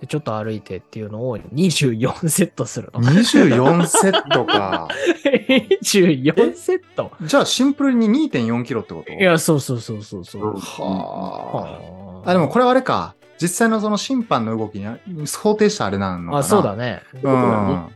[0.00, 3.00] でちょっと歩いてっていうのを24セットするの。
[3.00, 4.88] 24セットか。
[5.82, 9.12] 24セットじゃあシンプルに2.4キロってこと？
[9.12, 10.42] いや、そうそうそうそうそう。
[10.42, 11.56] うんはあ。
[11.58, 13.14] はあ、でもこれはあれか。
[13.40, 16.38] 実際のその審判の動きに想定したあれなのかな。
[16.38, 17.02] あ、そうだね。
[17.22, 17.88] うん。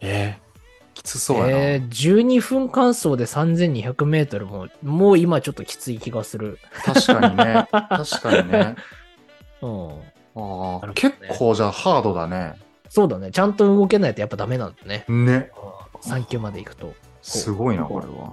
[0.00, 0.48] えー
[0.94, 1.50] きつそうやな。
[1.52, 6.58] えー、12分間走で3200メートルも、もう今ちょっときつい気がする。
[6.84, 7.68] 確かにね。
[7.70, 8.74] 確かにね。
[9.62, 9.88] うん。
[9.90, 10.00] あなーる
[10.34, 12.54] ほどね結構じゃあハードだね。
[12.88, 13.30] そうだね。
[13.30, 15.04] ちゃんと動けないとやっぱダメなんだね。
[15.08, 15.52] ね。
[16.02, 16.92] 3級まで行くと。
[17.22, 18.32] すごいな、これは。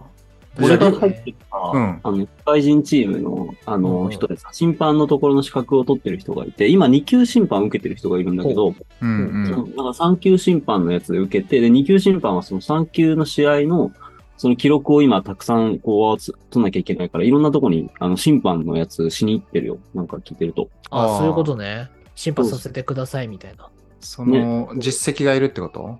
[0.61, 9.43] 俺が入ってた、うんあの、社会人チームの、あうんの、人でさ、審判のところの資格を取ってる人がいて、今2級審判を受けてる人がいるんだけど、うんうん。
[9.43, 13.91] んか3級審判のやつで受けて、で、2級審判はその3級の試合の、
[14.37, 19.77] その記録を今たくさんこうつ取んなきゃいけないから、いろんなとこにあの審判のやつしに行ってるよ。
[19.93, 20.69] なんか聞いてると。
[20.89, 21.89] ああーそういうことね。
[22.15, 23.69] 審判させてくださいみたいな。
[24.01, 25.97] その、実績がいるってこと？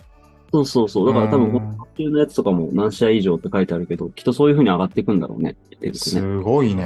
[0.56, 1.08] そうそうそう。
[1.08, 5.56] だから多分、卓球のやつとかも何試合以上って書いてあるけど、きっとそういう風に上がっていくんだろうね。
[5.82, 6.84] ねすごいね。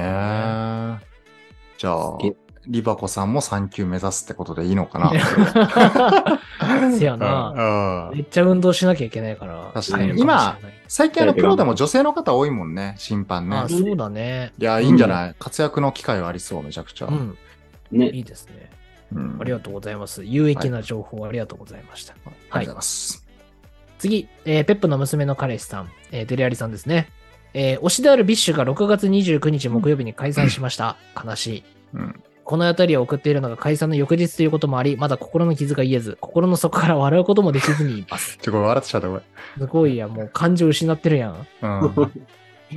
[1.78, 2.18] じゃあ
[2.66, 5.10] リバコさんも3級目指すってことでいいのかな？
[6.92, 8.10] せやな。
[8.10, 9.70] うんめっちゃ運動しなきゃいけないから。
[9.72, 10.56] 確かに大変もしれない
[10.86, 13.68] 最近あのプロでも女性の方多いもんね、審判ねあ、。
[13.68, 14.52] そうだね。
[14.58, 15.34] いや、いいんじゃない？
[15.38, 17.06] 活躍の機会はありそう、めちゃくちゃ。
[17.06, 17.36] うん。
[17.92, 18.10] ね。
[18.10, 18.70] いいですね。
[19.12, 20.22] うんありがとうございます。
[20.24, 22.12] 有益な情報ありがとうございました。
[22.12, 23.26] ありがとうございます。
[24.00, 27.08] 次、えーペップの娘の彼氏さん、えーデレアリさんですね。
[27.54, 30.96] えー推しである BiSH が6月29日木曜日に解散しました。
[31.22, 31.64] 悲しい。
[31.94, 38.38] うんこの辺りを送っているのが解散の翌日ということもあり、まだ心の傷が癒えず、心の底から笑うこともできずにいます。
[38.42, 39.20] ちょ、これ笑ってちゃった、こ
[39.56, 41.34] すごいや、もう感情失ってるやん。
[41.62, 41.68] れ。
[41.68, 42.10] うん。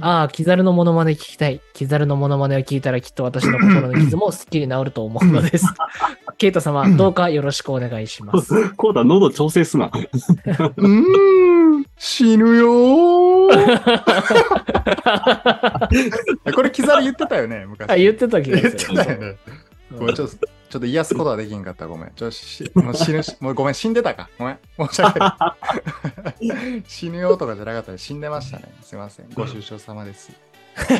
[0.01, 1.59] ああ、キザルのモノマネ聞きたい。
[1.73, 5.65] キザルのモノマネを聞いたらきっと私の心の傷もすっきり治ると思うのです。
[6.37, 8.69] ケイタ様、どうかよろしくお願いします。
[8.75, 9.91] こうだ、喉調整すな。
[9.93, 13.93] うーん、死ぬよー。
[16.53, 17.89] これ、キザル言ってたよね、昔。
[17.89, 18.97] あ、言ってた気が言ってする。
[18.97, 19.37] たよね。
[19.97, 20.37] ごめん、ちょっと、
[20.73, 21.87] ちょっと癒すことはできんかった。
[21.87, 22.11] ごめん。
[22.15, 24.29] ちょしもう死ぬし、 もうごめん、死んでたか。
[24.39, 24.59] ごめん。
[24.89, 25.55] 申し訳な
[26.41, 26.83] い。
[26.87, 28.73] 死ぬよとかじゃなかったら死んでましたね。
[28.81, 29.27] すいません。
[29.35, 30.31] ご愁傷様です。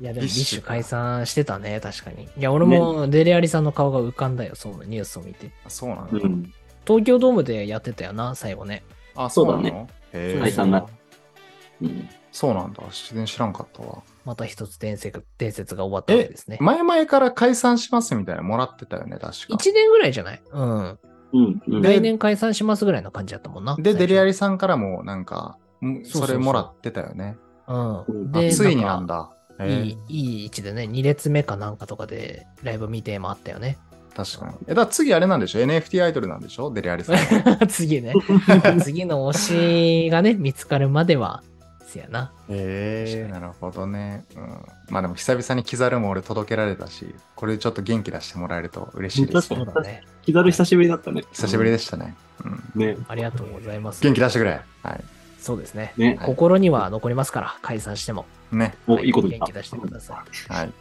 [0.00, 2.24] いや、でも BiSH 解散してたね、確かに。
[2.24, 5.50] いや、俺もデレアリさんの顔が浮かんだよ、そのニュースを見て。
[5.66, 6.52] あそうなの、うん。
[6.86, 8.82] 東京ドームでやってたよな、最後ね。
[9.14, 10.86] あ、そうだね解散だ
[11.82, 12.08] うん。
[12.32, 12.82] そうなんだ。
[12.90, 14.02] 自然知らんかったわ。
[14.24, 16.58] また一つ伝説伝説が終わったわけですね。
[16.60, 19.34] 前々から解散しますみたいなのもらってたよね、確か。
[19.54, 20.42] 1年ぐらいじゃない？
[20.52, 20.98] うん。
[21.32, 21.62] うん。
[21.66, 21.82] うん。
[21.82, 23.76] で来年解散しますぐらいの感じだったもんな。
[23.78, 24.28] で、デリアリ。
[24.28, 27.36] リさんからもなんか、んそうそうそうそれもらってたよね。
[27.66, 28.50] うん。
[28.52, 29.66] ついになんかだ。
[29.66, 33.76] いい、いい位置でね、2列目かなんかとかでライブ見てもあったよね。
[34.16, 34.54] 確かに。
[34.68, 36.70] え、だ次あれなんでしょ ?NFT アイドルなんでしょ？
[36.72, 37.16] デリアリさん。
[37.68, 38.14] 次ね。
[38.82, 41.42] 次の推しがね、見つかるまでは、
[41.84, 42.32] せやな。
[42.48, 44.24] へえなるほどね。
[44.36, 44.64] うん。
[44.90, 49.48] まあでも久々にキザルも俺届けられたし、これでちょっと元気出してもらえると嬉しいです。
[49.48, 50.02] そうだね。
[50.22, 51.22] キザル久しぶりだったね。
[51.32, 52.14] 久しぶりでしたね。
[52.74, 52.80] うん。
[52.80, 52.96] ね。
[53.08, 54.02] ありがとうございます。
[54.02, 54.60] 元気出してくれ。
[54.82, 55.04] はい。
[55.40, 55.92] そうですね。
[55.96, 56.16] ね。
[56.18, 58.26] はい心には残りますから、解散しても。
[58.52, 58.74] ね。
[58.86, 59.52] お、はいいいこと元気。
[59.52, 60.72] 出してくださはい。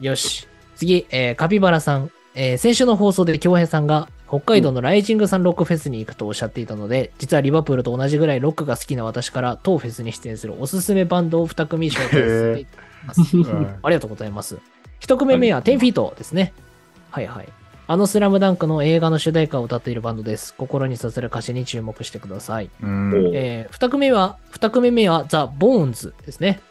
[0.00, 0.04] い。
[0.04, 0.46] よし。
[0.76, 2.10] 次、えーカピバラさん。
[2.34, 13.36] えー先週の放送で京平さんが北海道のライジングサンロックフェスに行くとおっしゃっていたので、実はリバプールと同じぐらいロックが好きな私から当フェスに出演するおすすめバンドを2組紹介させていただきます。
[13.36, 14.58] うんありがとうございます。
[15.00, 16.52] 1組目は10フィートですね。
[17.10, 17.48] はいはい。
[17.92, 20.54] あのスラムダンクの映画の主題歌を歌っているバンドです。
[20.54, 22.70] 心に刺さる歌詞に注目してください。
[22.82, 23.12] うん。
[23.12, 26.62] おえー、2組目は、二組目はザ・ボーンズですね。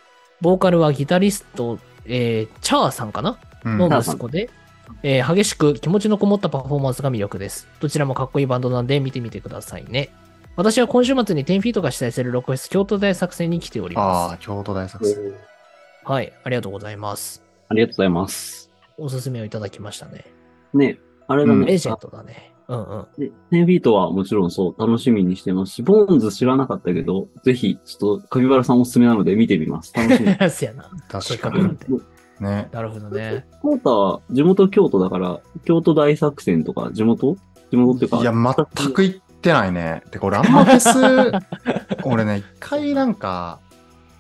[0.42, 3.38] ボーカルはギタリスト、えー、チャーさんかな？
[3.66, 4.50] うんの息子で、
[5.04, 7.68] えー激しく気持ちのこもったパフォーマンスが魅力です。
[7.80, 10.10] どちらもかっこいいバンドなんで見てみてくださいね。
[10.56, 15.34] 私は今週末に10フィートが主催するロックフェス京都大作戦に来ておりあまあ、京都大作お戦。
[16.04, 17.44] はい、ありがとうございます。
[17.70, 18.72] ありがとうございます。
[18.98, 20.26] おすすめをいただきましたね。
[20.74, 20.98] ね。
[21.28, 21.66] あれだね。
[21.66, 22.54] レジェンドだね。
[22.68, 23.08] うんうん。
[23.18, 29.94] で10フィートはもちろんそう、楽しみにしてますし、ボーンズ知らなかったけど、ぜひ、ちょっと、カピバラさんおすすめなので見てみます。
[29.94, 30.36] 楽しみ。
[30.50, 30.90] せやな。
[31.10, 31.78] 確かに。
[32.40, 32.70] ね。
[32.72, 33.46] なるほどね。
[33.62, 37.38] コータは地元京都だから、京都大作戦とか、地元？
[37.72, 40.04] 地元っていうか、いや、全く行ってないね。
[40.12, 41.32] てか、俺あんまフェス、
[42.04, 43.60] 俺ね、一回なんか、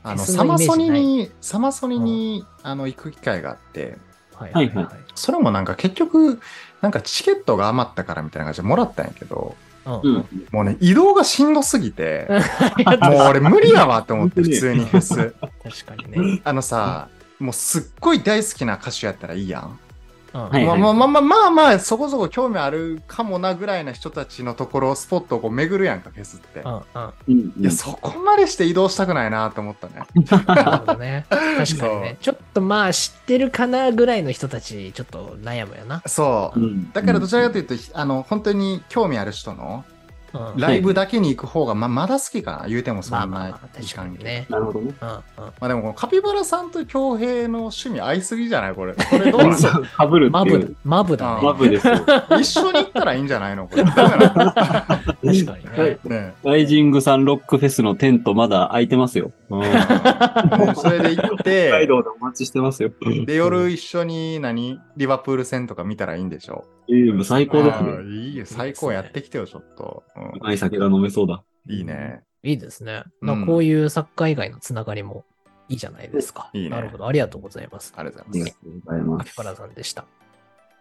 [0.03, 3.97] あの、サマソニに、サマソニに、あの、行く機会があって、
[4.33, 6.39] はいはいはいそれもなんか結局、
[6.81, 9.55] なんかチケットが余ったからみたいな感じでもらったんやけど、
[9.85, 10.25] うん。
[10.51, 12.27] もうね、移動がしんどすぎて、
[13.01, 15.15] もう俺無理やわって思って、普通にフェス。
[15.63, 16.41] 確かにね。
[16.43, 17.09] あのさ、
[17.39, 19.79] もうすっごい大好きな歌手やったらいいやん。
[20.33, 26.61] まあまあまあまあまあまあ、そこそこ興味あるかもなぐらいな人たちのところ、スポットをこう巡るやんか、フェスって。
[26.61, 27.13] うんうん。
[27.27, 27.61] うん。
[27.61, 30.05] いや、そこまでして移動したくないなと思ったね。
[30.47, 31.25] なるほどね。
[31.29, 32.17] 確かにね。
[32.21, 36.01] ちょっとまあ知ってるかなぐらいの人たち、ちょっと悩むよな。
[36.05, 36.63] そうう。
[36.63, 36.91] ん。
[36.91, 39.83] だからどちらかというと、あの、本当に興味ある人の
[40.33, 40.59] うん。
[40.61, 42.67] ライブだけに行く方が、まあ、まだ好きかな？
[42.67, 44.17] 言うてもそんなまあまあまあ、時間に。
[44.17, 44.45] 確かにね。
[44.49, 44.93] なるほどね。
[45.01, 45.15] うんうん。
[45.37, 48.75] まあでも、このカピバラさんと恭平の趣味合いすぎじゃない？
[48.75, 48.93] これ。
[48.97, 49.41] これどう？
[49.41, 51.41] なのかぶるっていうマブ。、マブだね。
[51.43, 51.93] マブですよ。
[52.39, 53.67] 一緒に行ったらいいんじゃないの？
[53.67, 53.83] これ。
[53.83, 55.99] 確かにね。
[56.05, 59.31] のねライジングさんロックフェスのテントまだ空いてますよ。
[59.49, 59.63] うん。
[59.63, 59.71] え
[60.75, 62.91] それで行っ北海て、道でお待ちしてますよ。
[63.25, 64.79] で、夜一緒に何？
[64.97, 66.65] リバプール戦とか見たらいいんでしょ？
[66.89, 68.15] ええもう最高ですあーね。
[68.29, 70.03] いいよ、最高やってきてよ、ちょっと。
[70.15, 71.43] うんうまい酒が飲めそうだ。
[71.69, 72.21] いいね。
[72.43, 73.03] いいですね。
[73.21, 75.25] なうんこういうサッカー以外のつながりも
[75.69, 76.49] いいじゃないですか。
[76.53, 77.07] いいねなるほど。
[77.07, 77.93] ありがとうございます。
[77.95, 78.61] ありがとうありがございます。
[78.61, 79.21] とうございます。
[79.21, 80.05] アキパラさんでした。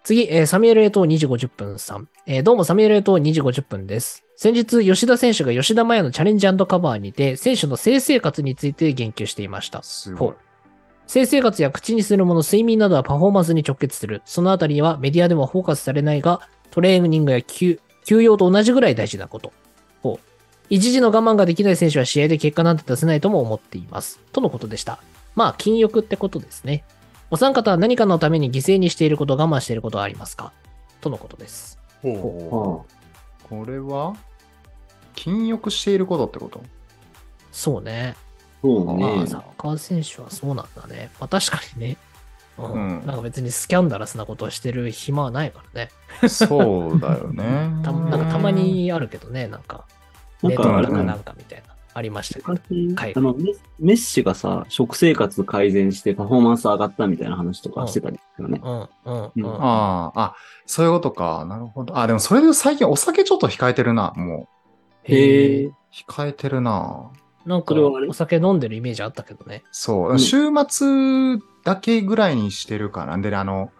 [0.02, 2.08] 次、えーサミュエル・エトー2時50分さん。
[2.26, 4.24] えーどうもサミュエル・エトー2時50分です。
[4.36, 9.82] 先日、吉田選手が吉田麻也のチャレンジカバーにて、選手の性生活について言及していました。
[9.82, 10.34] すごい。
[11.06, 14.22] 性生活や口にするもの、睡眠などはパフォーマンスに直結する。
[14.24, 19.52] そのあたりはメディアではフォーカスされないが、トレーニングや休休養と同じぐらい大事なこと。
[20.02, 20.26] ほう。
[20.68, 24.20] 一時の我慢ができない選手は試合で結果なんて出せないとも思っています。
[24.32, 25.00] とのことでした。
[25.34, 26.84] まあ、禁欲ってことですね。
[27.30, 30.52] お三方は何かのために犠牲にしていること、我慢していることはありますか？
[31.00, 31.78] とのことです。
[32.02, 32.86] ほ
[33.48, 34.16] うはこれは？
[35.14, 36.60] 禁欲していることってこと？
[36.60, 36.68] あ
[37.52, 38.16] そうね。
[38.62, 39.26] そうまあ、ね。
[39.26, 41.10] サッカー選手はそうなんだね。
[41.20, 41.96] まあ、確かにね。
[42.66, 46.28] うんうんなんか別にスキャンダラスなことをしてる暇はないからね。
[46.28, 47.72] そうだよね。
[47.82, 49.84] たなんかたまにあるけどね、なんか、
[50.42, 52.52] なんネットかあれだねとかなんかみたいな、ありましたけど。
[52.52, 53.34] あの
[53.78, 58.60] メッシがさ、食生活改善してパフォーマンス上がったみたいな話とかしてたりするよね。
[58.62, 59.46] うん、うん、ううんん。
[59.46, 60.34] ああ、あ、
[60.66, 61.44] そういうことか。
[61.46, 61.98] なるほど。
[61.98, 64.12] あ、でもそれで最近お酒ちょっと控えてるな。
[64.16, 64.48] も
[65.04, 65.64] へえ。
[65.66, 65.74] う。
[65.92, 67.10] 控えてるな。
[67.46, 69.62] なんかお酒飲んでるイメージあったけどね。
[69.72, 70.14] そうう。
[70.14, 73.16] ん週末だけぐらいにしてるかな。
[73.18, 73.70] でね、あの、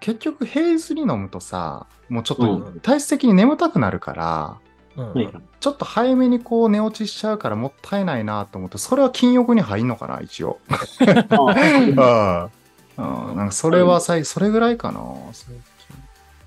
[0.00, 4.58] 結局平日に飲むとさ、もうちょっとうん体質的に眠たくなるから、
[4.96, 5.28] うん、はい
[5.58, 10.58] ちょっと早めにこう寝落ちしちゃうからもったいないなと思って、それは禁欲に入んのかな、一応。
[10.68, 12.48] あ
[12.96, 13.28] うん。
[13.30, 15.00] うんなんかそれはさい、それぐらいかな。
[15.32, 15.56] 最近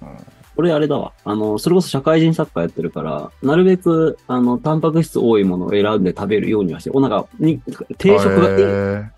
[0.02, 1.14] うんこれあれだわ。
[1.24, 7.62] あの、それこそ社会人サッカーやってるから、なるべく、あの、タンパク質多いものを選んで食べるようにはして、おなんか、に
[7.98, 9.10] 定食が、へ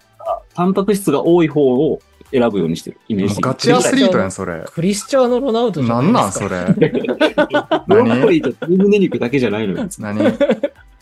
[0.54, 2.98] タンパク質が多い方を選ぶようにしてる。
[3.08, 4.64] イメージガチアスリートやん、それ。
[4.72, 6.46] クリスチャーノ・ロナウドじゃなないですか。
[6.48, 7.84] んなん、それ。
[7.88, 9.90] ブロッコリーと鶏胸肉だけじゃないのよ。
[10.00, 10.20] 何？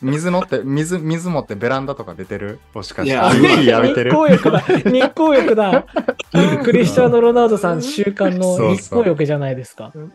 [0.01, 2.59] 水乗って、水、水持ってベランダとか出てる？
[2.73, 3.11] もしかして。
[3.11, 4.11] いや海浴びてる？
[4.11, 4.59] 日光浴だ。
[4.61, 5.85] 日光浴だ。
[6.63, 9.91] クリスチャーノ・ロナウドさん週間の日光浴じゃないですか。
[9.93, 10.09] うん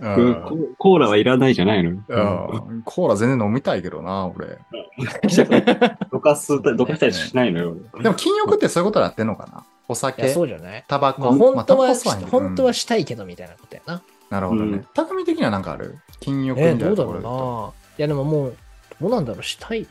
[0.44, 1.90] ココーラはいらないじゃないの？
[1.90, 2.64] よ。
[2.68, 4.58] うんコーラ全然飲みたいけどな、俺。
[6.10, 7.76] どかす、どかしたりしないのよ。
[8.02, 9.64] でも禁欲ってそういうことやってんのかな？
[9.88, 10.84] お酒、そうじゃない？
[10.88, 11.20] タバコ？
[11.22, 11.94] まあ、本当は、
[12.30, 14.00] 本当はうんしたいけどみたいなことやな。
[14.30, 14.86] なるほどねうん。
[14.94, 15.98] 匠的にはなんかある？
[16.20, 17.72] 禁欲みたえいなとどうだろうな。
[17.98, 18.56] いや、でももう、
[19.04, 19.86] どうなんだろう、したい。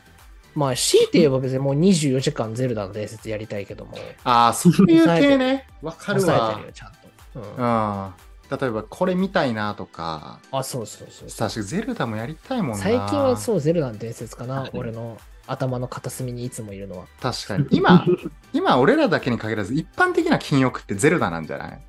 [0.56, 3.92] まあ、強いて言えば別にもう24時間ゼルダの伝説やりたいけども、
[4.24, 5.68] ああ、そういう系ね。
[5.82, 6.66] わかるわ抑えてる。
[6.66, 6.98] よ、ちゃんと。
[7.34, 8.14] うん、あ、
[8.50, 8.58] うん。
[8.58, 11.28] 例えば、これ見たいなとか、そうそうそう。
[11.28, 12.76] 確かゼルダもやりたいもんな。
[12.78, 15.16] 最近はそう、ゼルダの伝説かなは、い俺の
[15.46, 17.04] 頭の片隅にいつもいるのは。
[17.20, 17.66] 確かに。
[17.70, 18.04] 今、
[18.52, 21.80] 今、俺らだけに限らず、一般的な禁欲ってゼルダなんじゃない？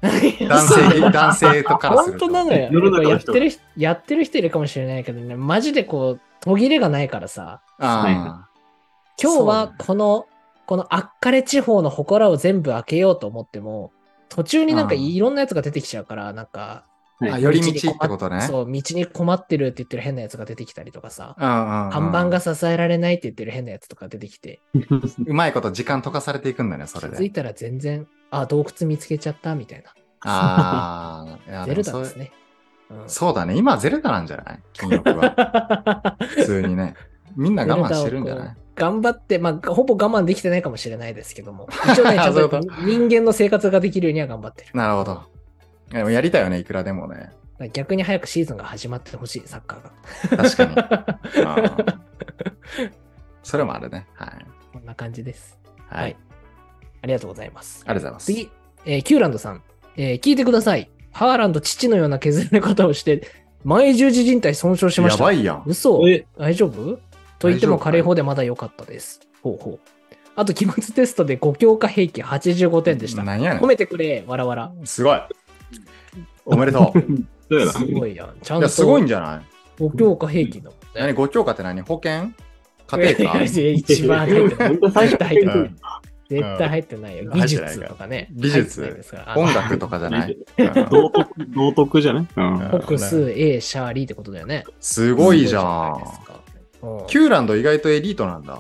[0.48, 2.26] 男性、男性とからす本ると。
[2.28, 3.10] 当なのよ。
[3.10, 8.48] やってる人、やってる人いるかもしれないけどね、マジでこう、途切れがないからさ、あ
[9.22, 10.28] 今日はこの、
[10.66, 13.92] このあっかれ地方の祠を全部開けようと思っても、
[14.30, 15.02] 途中になんかうん。
[15.02, 16.84] いろんなやつが出てきちゃうから、なんか、
[17.22, 17.26] あ。
[17.36, 18.42] あ、寄り道ってことね。
[18.42, 24.62] そう、道に困ってるって言ってる変なやつが出てきたりとかさ、看板が支えられないって言ってる変なやつとか出てきて、
[25.26, 27.18] うまいこと時間溶かされていくんだね、それで。
[27.18, 29.94] 気づいたら全然、あ、洞窟見つけちゃったみたいな。
[30.28, 32.32] ああ、 ゼルダですね。
[32.32, 32.46] うん
[33.08, 33.56] そうだね。
[33.56, 34.60] 今はゼルダなんじゃない？
[34.74, 36.16] 禁欲は。
[36.22, 36.94] 普通にね。
[37.36, 38.56] みんな我慢してるんじゃない？
[38.76, 44.70] 頑張って、まあ、ほぼ我慢できてないかもしれないですけども、一応ね、ちと人間の生活ができるようには頑張ってる。
[44.76, 45.24] なるほど。
[46.00, 47.32] でもやりたいよね、いくらでもね。
[47.74, 50.44] 逆に早くシーズンが始まってほしい、サッカーが。
[50.44, 51.42] 確かに。
[51.44, 52.92] うん
[53.44, 54.08] それもあるね。
[54.16, 54.46] はい。
[54.74, 55.58] こんな感じです。
[55.88, 56.02] はい。
[56.04, 56.16] はい
[57.04, 57.84] ありがとうございます。
[57.86, 58.26] ありがとうございます。
[58.26, 58.50] 次、
[58.86, 59.62] えーキューランドさん、
[59.96, 60.90] えー聞いてください。
[61.12, 63.28] ハーランド父のような削られ方をして、
[63.64, 65.24] 前十字靭帯損傷しました。
[65.24, 65.64] やばいやん。
[65.68, 66.98] 嘘え大丈夫？
[67.38, 68.02] と言っても軽い？
[68.02, 69.22] 方でまだ良かったです。
[69.44, 69.80] ほうほう。
[70.36, 73.24] あと、期末テストで5教科平均85点でした。
[73.24, 74.66] 何やね褒めてくれ、わらわら。
[74.66, 74.86] ん。
[74.86, 75.20] すごい。
[76.46, 77.02] おめでとう。
[77.72, 78.36] すごいやん。
[78.42, 80.86] ちゃんとすごいんじゃない？5教科平均だもんね。
[80.96, 81.82] 何 ?5 教科って何？
[81.82, 82.32] 保険？
[82.88, 84.68] 家庭科や一番入ってない。
[84.70, 85.76] 本当最初入ってないうん
[86.28, 87.32] 絶対入ってないよ。
[87.34, 88.30] うん美術とかね。
[88.32, 88.82] 美術？
[88.82, 90.38] 入ってないですからあの音楽とかじゃない？
[90.58, 92.44] うん道徳、道徳じゃないう
[92.78, 92.82] ん。
[92.86, 94.64] 国数 A シャーリーってことだよね。
[94.80, 95.98] すごいじゃんすごい。
[95.98, 96.34] ないですか
[96.82, 98.60] うんキューランド意外とエリートなんだ。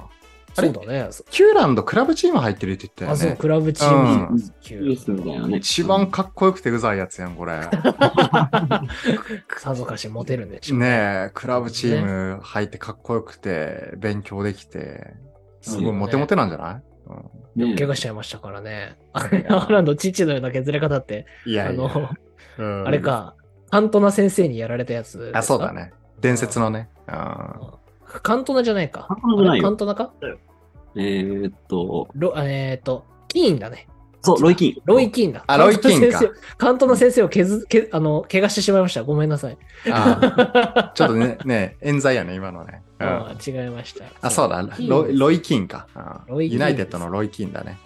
[0.57, 1.09] あれそうだね。
[1.29, 3.35] キューランドクラブチーム入ってるって言ったよあ、そう、ね。
[3.37, 5.55] クラブチームうん。
[5.55, 7.61] 一番かっこよくてうざいやつやん、これ。
[9.57, 10.79] さぞかしモテるんでしょう。
[10.79, 15.13] ねえ、クラブチーム入ってかっこよくて、勉強できて、
[15.61, 16.81] すごいモテモテなんじゃない、うん
[17.55, 18.97] ね怪我しちゃいましたからね。
[19.13, 21.85] アーランド、父のような削れ方って、いやいや。
[21.85, 22.09] あの、
[22.57, 22.99] うんあれ。
[22.99, 23.35] か、
[23.71, 25.31] カントナ先生にやられたやつ。
[25.33, 25.93] あ、そうだね。
[26.19, 26.89] 伝説のね。
[27.07, 27.84] うんうん。
[28.21, 29.07] カントナじゃないか。
[29.09, 30.13] カントナじゃないカントナか？
[30.97, 33.87] えーっと、ロえっ、と、キーンだね。
[34.25, 34.81] そう、ロイキン。
[34.85, 35.43] ロイ・キーンだ。
[35.45, 39.03] あロイキーンかカントナ先生をけずけあの怪我してしまいました。
[39.03, 39.57] ごめんなさい。
[39.91, 42.81] あーちょっとね、 ね、冤罪やね、今のね。
[42.99, 44.05] うんあ違いました。
[44.21, 45.87] あ、そうだ、ロイロイキンか。
[46.27, 47.77] うんロイキンユナイテッドのロイキンだね。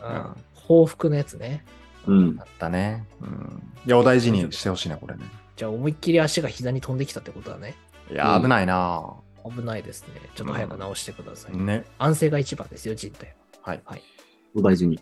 [0.53, 1.65] 報復のやつね。
[2.07, 2.43] うんだ。
[2.43, 3.05] ったね。
[3.21, 3.63] うん。
[3.85, 5.23] いや、お大事にしてほしいね、これね。
[5.57, 7.75] じゃあ思いっきり足が膝に飛んできたってことだね。
[8.09, 9.13] いや、うん危ないな
[9.45, 10.21] 危ないですね。
[10.35, 11.57] ちょっと早く直してください。
[11.57, 11.85] ね。
[11.97, 13.77] 安静が一番ですよ、人体は。
[13.85, 14.01] はい。
[14.55, 14.99] お大事に。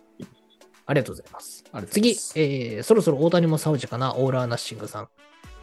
[0.86, 1.64] ありがとうございます。
[1.72, 5.08] ありがとうござい次ま、すえー、そろそろ大谷もサウジかな、オーラーナッシングさん。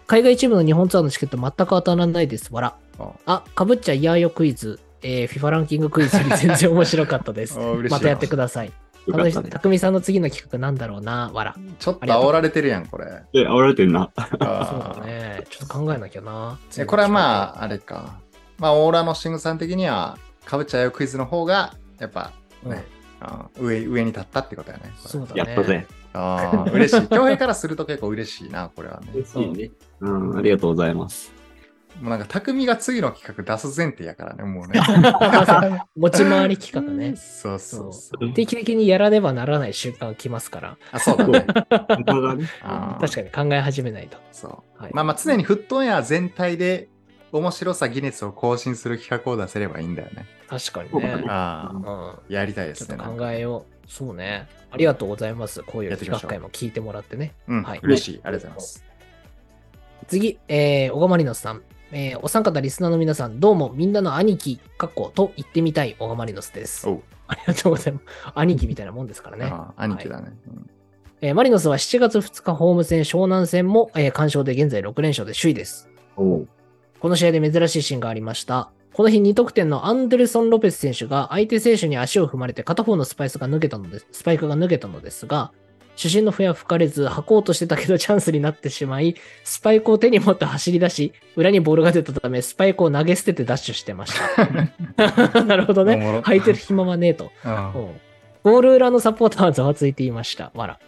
[0.08, 2.54] 海外チームの日本ツアーのチケット全く当たらないです。
[2.54, 2.78] わら。
[3.00, 4.80] ああ、かぶっちゃいやよクイズ。
[5.02, 7.58] えー、FIFA ランキングクイズより全然面白かったです。
[7.90, 8.72] またやってください。
[9.12, 9.50] たね。
[9.50, 11.56] たくみさんの次の企画なんだろうな、わら。
[11.80, 13.24] ちょっと煽られてるやん、これ。
[13.34, 14.12] え、煽られてるな。
[14.18, 15.44] そうあだね。
[15.50, 16.58] ちょっと考えなきゃな。
[16.72, 18.20] ーこれはまあ、あれか。
[18.58, 22.32] まあ、オーラのシングさん的には、かぶっちゃうよクイズの方が、やっぱ、
[22.64, 22.84] うんね、
[23.20, 24.94] あー上、上に立ったってことやね。
[24.98, 25.54] そうだね。
[25.54, 25.88] やったぜ。
[26.14, 27.08] ああ、嬉しい。
[27.10, 29.10] 恭平からすると結構嬉しいな、これはね。
[29.14, 29.72] 嬉しいね。
[30.00, 31.34] うん、ありがとうございます。
[32.02, 34.82] もうなんか、匠が次の企画出す前提やからね、もうね。
[35.96, 37.16] 持ち回り企画ね。
[37.18, 38.34] そうそうそう。
[38.34, 41.46] 定期的にやらねばならない瞬間が来ますから、あ、そうだね。
[43.00, 44.18] 確かに考え始めないと。
[44.32, 44.82] そう。
[44.82, 46.90] はいまあまあ、常にフットウェア全体で
[47.38, 50.26] 面白さギネスを更新する企画を出せればいいんだよね。
[50.48, 51.24] 確かにねそうだね。
[51.28, 51.92] あうあ、
[52.30, 52.34] ん。
[52.34, 52.88] やりたいですね。
[52.88, 53.92] ちょっと考えよう。
[53.92, 54.48] そうね。
[54.72, 55.62] ありがとうございます。
[55.64, 57.34] こういう企画会も聞いてもらってね。
[57.48, 58.22] うん、はい嬉しい。
[58.24, 58.86] ありがとうございます。
[60.08, 61.62] 次、えー、小川マリノスさん。
[61.92, 66.88] えー、お三方リスナーの皆さん、どうもみんなの兄貴、かっこと言ってみたい小川マリノスです。
[67.28, 68.06] ありがとうございます。
[68.34, 69.46] 兄貴みたいなもんですからね。
[69.46, 70.34] ああ兄貴だね。
[70.48, 70.70] うん
[71.22, 75.90] えーマリノスは7月2日ホーム戦湘南戦も、えー完勝で現在6連勝で首位です。
[77.06, 78.72] この試合で珍しいシーンがありました。
[78.92, 84.08] この日2得点のアンデルソン・ロペス選手が相手選手に足を踏まれて片方のスパイスが抜けたのです。
[84.12, 85.52] スパイクが抜けたのですが、
[85.96, 94.14] 主審の笛は吹かれず、履こうとしてたけどチャンスになってしまい、スパイクを手に持って走り出し、裏にボールが出たため、スパイクを投げ捨ててダッシュしてまし
[94.96, 95.44] た。
[95.46, 96.22] なるほどねろ。
[96.22, 97.32] 履いてる暇はねえと。
[97.44, 97.90] あ うん
[98.42, 100.52] ゴール裏のサポーターはざわついていました。
[100.56, 100.80] わら。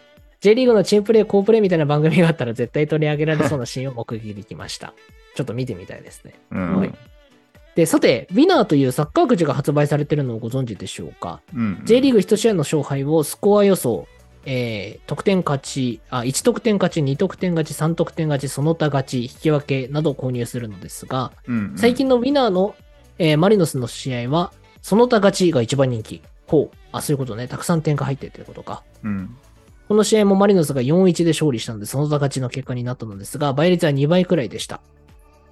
[0.41, 4.93] J リーグのチームプレー、コープレーみたいな番組があったら絶対取り上げられそうなシーンを目撃できました。
[5.37, 6.33] ちょっと見てみたいですね。
[6.51, 6.93] うんはい
[7.75, 14.07] で、さて、ウィナーというサッカーくじが発売されているのをご存知でしょうか、うん ?J リーグ1試合の勝敗をスコア予想、
[14.47, 22.73] えー、得点勝ち、あ、1得点勝ち、2得点勝ち、3得点勝ち、その他勝ち、引き分けなどを購入するのですが、うん最近のウィナーの、
[23.19, 26.23] えーマリノスの試合は、その他勝ちが一番人気。
[26.47, 26.77] ほう。
[26.91, 27.47] あ、そういうことね。
[27.47, 28.81] たくさん点が入ってるということか。
[29.03, 29.37] うん
[29.87, 34.81] この試合もマリノスが4-1で勝利したので、その他勝ちの結果になったのですが、倍率は2倍くらいでした。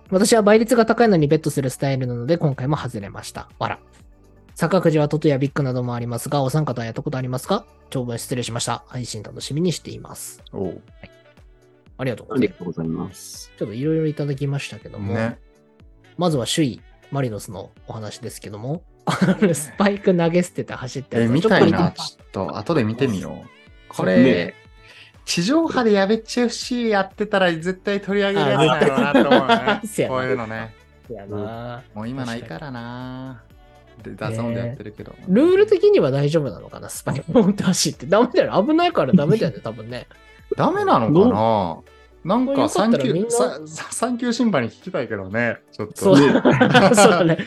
[0.10, 3.50] 私は倍率が高いのにベットするスタイルなので、今回も外れました。
[3.60, 3.80] わら。
[4.54, 7.66] サッカーくじはトトやビッグなどもありますが、お三方はやったことありますか？
[7.90, 8.84] 長文失礼しました。
[8.88, 10.44] 配信楽しみにしています。
[10.54, 10.82] おう
[11.98, 12.54] ありがとうございます。
[12.54, 13.52] ありがとうございます。
[13.58, 15.40] ちょっといろいろいただきましたけども、ね。
[16.18, 16.82] まずは首位、
[17.12, 18.84] マリノスのお話ですけども、
[19.54, 21.92] スパイク投げ捨てて走ってえ、見たいな。
[21.92, 23.48] ちょっと、後で見てみよう。
[23.90, 24.54] これね、
[25.26, 30.74] 地上波でやべっち FC やってたら絶対取り上げるやつなんやろうなと思うね こういうのね。
[31.08, 33.42] とやな、もう今ないからな。
[34.04, 35.16] で、 DAZN でやってるけど。
[35.28, 38.06] ルール的には大丈夫なのかなスパイク持って走って。
[38.06, 38.66] ダメだよ。
[38.66, 40.08] 危ないからダメだよね、多分ね。
[40.56, 42.36] ダメなのかな？
[42.38, 43.60] なんかこれよかっ3級、たらみんなさ
[44.08, 45.58] 3級審判に聞きたいけどね。
[45.72, 45.96] ちょっと。
[45.96, 46.42] そう そう
[47.12, 47.38] だね。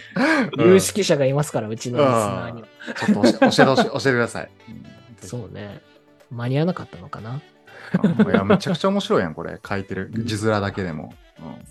[0.57, 2.69] うん有識者がいますから、うちのリスナーには。
[2.95, 4.51] ちょっと教え教えてください。
[4.69, 4.87] うん
[5.29, 5.81] そうね。
[6.31, 7.43] 間に合わなかったのかなうん
[8.31, 9.59] いや、めちゃくちゃ面白いやん、これ。
[9.67, 10.11] 書いてる。
[10.13, 11.13] 字面だけでも。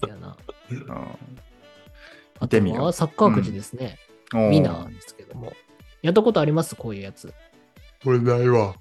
[0.02, 0.36] そうやな。
[0.72, 1.08] うんうん
[2.40, 3.98] あと見てみようはサッカーくじですね。
[4.32, 5.54] ウィナーですけども。
[6.04, 6.76] やったことあります？
[6.76, 7.34] こういうやつ。
[8.04, 8.76] これないわ。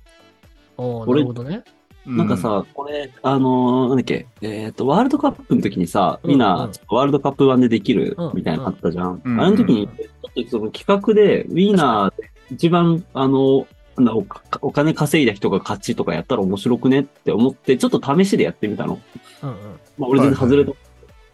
[0.76, 1.64] おーな俺るほどね。
[2.04, 9.22] なんかさ、これ、あのーなんだっけ、えっ、と、ワールドカップの時にさ、うんみんな、うんワールドカップ版でできるうんみたいなのあったじゃん。
[9.24, 13.66] うんあの時に、ちょっとその企画で、ウィーナーで一番、あの、
[14.60, 19.00] お金稼いだ人が勝ちとかやったら面白くねって思って、ちょっと試しでやってみたの。
[19.42, 19.56] うんうん。
[19.98, 20.72] まあ、俺全然外れた。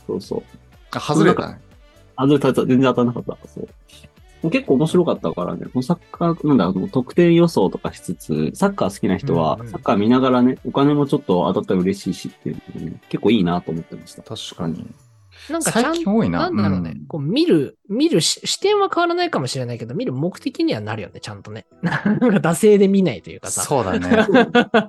[0.07, 0.43] そうそう。
[0.93, 1.61] あ、外れたね。
[2.19, 3.49] 外れた、全然当たらなかった。
[3.49, 3.69] そう。
[4.51, 14.23] 結構面白かったからね、このサッカー、なんだ、あの得点予想とかしつつ、サッカー好きな人はうんうん、サッカー見ながらね、お金もちょっと当たったら嬉しいしっていうのね、結構いいなと思ってました。
[14.23, 14.85] 確かに。
[15.51, 16.39] なんかちゃん最近多いな。
[16.39, 16.91] なんだろうね。
[16.91, 21.67] んこう見る、見るし視点は変わらないかもしれないけど、見る目的にはなるよね、ちゃんとね。
[21.83, 23.63] なんか惰性で見ないというかさ。
[23.63, 24.27] そうだね。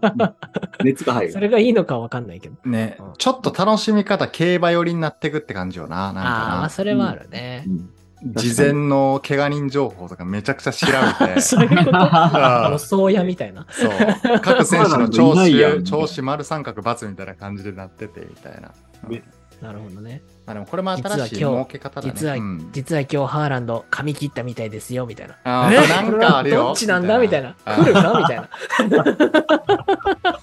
[0.83, 1.33] 熱が入る。
[1.33, 2.55] それがいいのかわかんないけど。
[2.69, 6.11] ねうん、ちょっと楽しみ方、競馬寄りになってくって感じよな。
[6.11, 6.69] なんかあああな。
[6.69, 7.69] それはあるねう。
[7.69, 7.89] ん
[8.25, 10.87] 事前の怪我人情報とかめちゃくちゃ調
[11.19, 11.89] べて、 そういうこと？
[11.93, 13.67] あ予想屋みたいな。
[13.69, 14.39] そう。
[14.41, 18.71] 各選手の調子、ん調子丸三角×みたいな感じでなってて、みたいな。
[19.09, 19.23] ね
[19.61, 20.21] なるほどね。
[20.45, 22.13] まあでもこれも新しい儲け方だね。
[22.13, 25.35] 実は、うん実は今日ハーランド髪切ったみたいですよ、みたいな。
[25.43, 26.55] あなんかあるよ。
[26.65, 27.17] どっちなんだ？
[27.19, 27.55] みたいな。
[27.65, 28.49] あ来るかみたいな。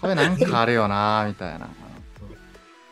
[0.00, 1.68] これなんかあるよな、みたいな。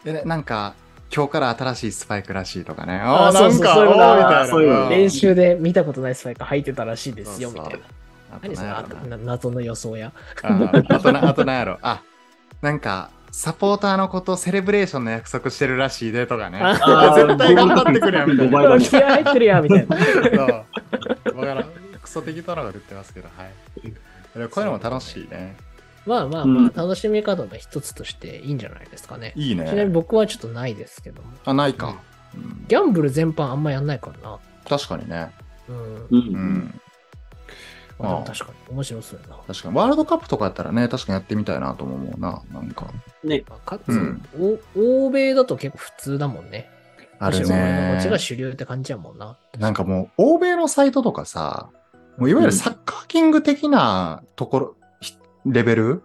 [0.04, 0.74] でね、なんか、
[1.14, 3.00] 今日から新しいスパイクらしいとかね。
[3.02, 7.78] ああ、なんか、そういうのん練習で見たことないスパイク履いてたらしいですよ、みたいな。
[8.42, 9.16] 何それ？
[9.24, 10.12] 謎の予想や。
[10.42, 11.78] あとな、あとなんやろ。
[11.80, 12.02] あ、
[12.60, 16.59] なんか、サポーターのことセレブレーションの約束してるらしいでとかね。
[17.14, 18.80] 絶対頑張ってくれよみたいな。
[18.80, 19.97] 気合入ってるやん、みたいな。
[19.97, 20.45] そ
[21.34, 21.39] う。
[21.39, 21.64] わからん。
[22.03, 23.53] クソ適当なこと言ってますけど、はい。
[24.49, 25.55] こういうのも楽しいね。
[26.05, 29.34] まあまあうんまあ、楽しみ方の一つとしていいんじゃないですかね。
[29.36, 29.86] いいちなみにね。
[29.86, 31.28] 僕はちょっとないですけども。
[31.45, 31.95] あ、ないか。
[32.34, 34.39] うんギャンブル全般あんまやんないからな。
[34.68, 35.30] 確かにね。
[35.68, 35.76] うん。
[35.76, 36.07] う。
[36.11, 36.80] うんん。
[37.99, 39.36] まあ、でも確かに面白そうやな。
[39.46, 39.74] 確かに。
[39.76, 42.42] ワールドカップとかやったらね、確かにやってみたいなとも思うな。
[42.53, 42.86] なんか。
[43.24, 43.42] ね。
[43.49, 44.22] まあかつ、うん
[44.76, 46.70] お欧米だと結構普通だもんね。
[47.18, 47.62] あるむしろこ
[47.99, 48.18] っちがね。
[48.18, 49.36] 主流って感じやもんな。
[49.59, 51.70] なんかもう、欧米のサイトとかさ、
[52.16, 56.03] もういわゆるサッカーキング的なところ、ひレベル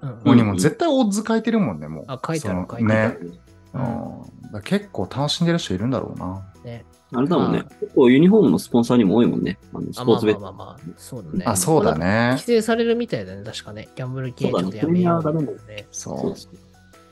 [0.00, 2.04] うんうんにも絶対オッズ書いてるもんね、もう。
[2.08, 3.16] あ書いてある書いてあね。
[3.20, 3.34] る
[3.74, 3.78] う
[4.58, 6.42] ん結構楽しんでる人いるんだろうな。
[6.64, 6.84] ね。
[7.16, 7.64] あれだもんねま。
[7.80, 9.58] 結構ユニフォームのスポンサーにも多いもんね。
[9.72, 11.44] あのスあ、まあポーツベッまあまあまあ、そうだね。
[11.46, 11.98] あ、そうだまあ。
[11.98, 12.42] ね規。
[12.42, 13.88] 制されるみたいだね、確かね。
[13.94, 15.86] ギャンブル系ちょっとやめようそうだねプレミアはダメだよね。
[15.90, 16.36] そそうう。
[16.36, 16.52] そう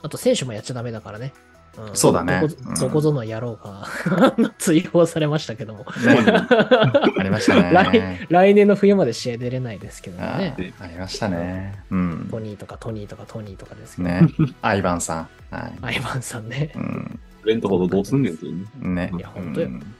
[0.02, 1.32] あと選手もやっちゃダメだからね。
[1.80, 2.42] んそうだね
[2.78, 3.86] どこぞの野郎が
[4.58, 5.84] 追放されましたけども。
[5.84, 5.86] ね
[7.18, 8.26] ありましたね。
[8.28, 10.74] 来年の冬まで試合出れないですけどあね。
[10.80, 11.82] ありましたね。
[11.90, 12.40] うんト。
[12.40, 14.08] ニーとかトニーとかトニーとかですけど。
[14.08, 14.28] ね。
[14.60, 15.28] アイバンさん。
[15.50, 15.72] はい。
[15.80, 16.72] アイバンさんね。
[16.74, 17.20] うん。
[17.44, 19.10] レントほどどうすんねんっていうね。
[19.10, 19.12] ね。
[19.16, 19.94] いや本当ようん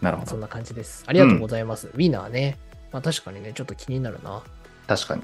[0.00, 0.30] なるほど。
[0.30, 1.04] そんな感じです。
[1.06, 1.88] ありがとうございます。
[1.88, 2.56] ウィナーね。
[2.92, 4.42] まあ確かにね、ちょっと気になるな。
[4.86, 5.22] 確かに。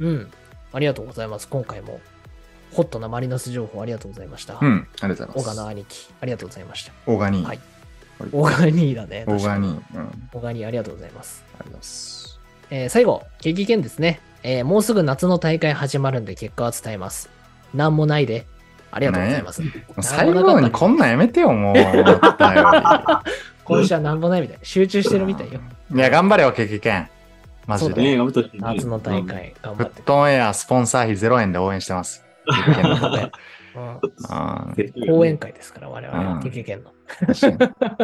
[0.00, 0.30] うん。
[0.72, 1.48] ありがとうございます。
[1.48, 2.00] 今回も、
[2.72, 4.58] ホットなマリノス情報ありがとうございました。
[4.60, 4.86] うん。
[5.00, 5.56] ありがとうごオガざいます。
[5.56, 6.92] ナ兄貴、ありがとうございました。
[7.06, 7.46] オガニー。
[7.46, 7.60] はい
[8.20, 9.24] あオガニーだね。
[9.26, 9.96] オガ確かにニー。
[9.96, 10.00] うん。
[10.00, 11.44] ありオガニーありがとうございます。
[11.52, 12.40] がとうございます。
[12.70, 17.28] えー最後、激剣ですね、えーもうすぐ夏の大会始まるんで結果は伝えます。
[17.74, 18.46] なんもないで。
[18.94, 19.62] ありがとうございます。
[19.62, 19.68] も
[19.98, 21.74] う最後にこんなんやめてよ、もう。
[23.64, 24.58] 今週はなんもないみたい。
[24.62, 25.60] 集中してるみたいよ。
[25.90, 27.08] りいや、頑張れよ、経験。
[27.66, 28.16] マジで。
[28.58, 29.24] 夏の大。
[29.24, 29.94] 会、頑張って。
[29.96, 32.24] フットオンエアスポンサー費0円で応援してます。
[35.06, 36.90] 講演会ですから、我々はうん激剣の。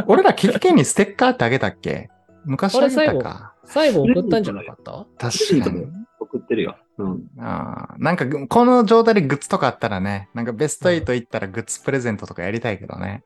[0.07, 2.09] 俺ら、経験にステッカーってあげたっけ？
[2.45, 3.53] 昔あげたか。
[3.64, 5.07] 最後送ったんじゃなかった？
[5.30, 5.86] 確かに。
[6.18, 6.76] 送ってるよ。
[7.01, 7.30] うん。
[7.38, 13.22] あーなんか、この状態でグッズとかあったらね、なんかベスト8行ったらグッズプレゼントとかやりたいけどね。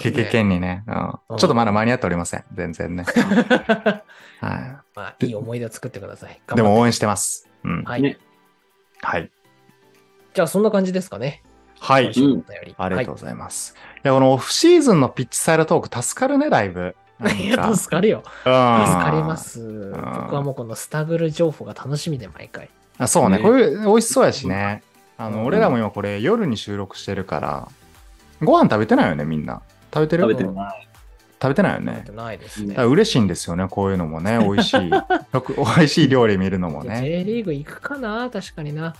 [0.00, 2.44] 経験にね、うんうんちょっとまだ間に合っておりません。
[2.54, 3.04] 全然ね。
[4.40, 6.40] はまあ、いい思い出を作ってください。
[6.52, 6.56] い。
[6.56, 6.86] でも応援。
[6.86, 7.48] 援してます。
[7.64, 7.84] うん。
[7.84, 8.02] はい。
[8.02, 8.18] ね
[9.00, 9.30] はい。
[10.32, 11.42] じゃあ、そんな感じですかね。
[11.80, 12.14] はい今。
[12.14, 12.74] 週のお便り。
[12.76, 13.74] ありがとうございます。
[14.04, 16.96] いや、このオフシーズンのピッチサイドトーク助かるね、だいぶ。
[17.38, 18.18] いや、助かるよ。
[18.18, 19.90] うん助かります。
[19.92, 22.70] 僕はもうこのスタグル情報が楽しみで毎回。
[22.98, 24.82] あそうねねこれ美味しそうやしね。
[25.16, 27.68] あの、うん俺らも今これ夜に収録してるから、
[28.42, 29.62] ご飯食べてないよね、みんな。
[29.92, 30.22] 食べてる？
[30.24, 30.88] 食べてない。
[31.42, 32.12] 食べてないよ食べねて。
[32.12, 32.74] ないですね。
[32.84, 34.38] 嬉しいんですよね、こういうのもね。
[34.42, 34.90] 美味しい。
[34.90, 35.04] よ
[35.42, 37.00] く美味しい料理見るのもね。
[37.02, 38.30] J リーグ行くかな？
[38.30, 38.94] 確かにな。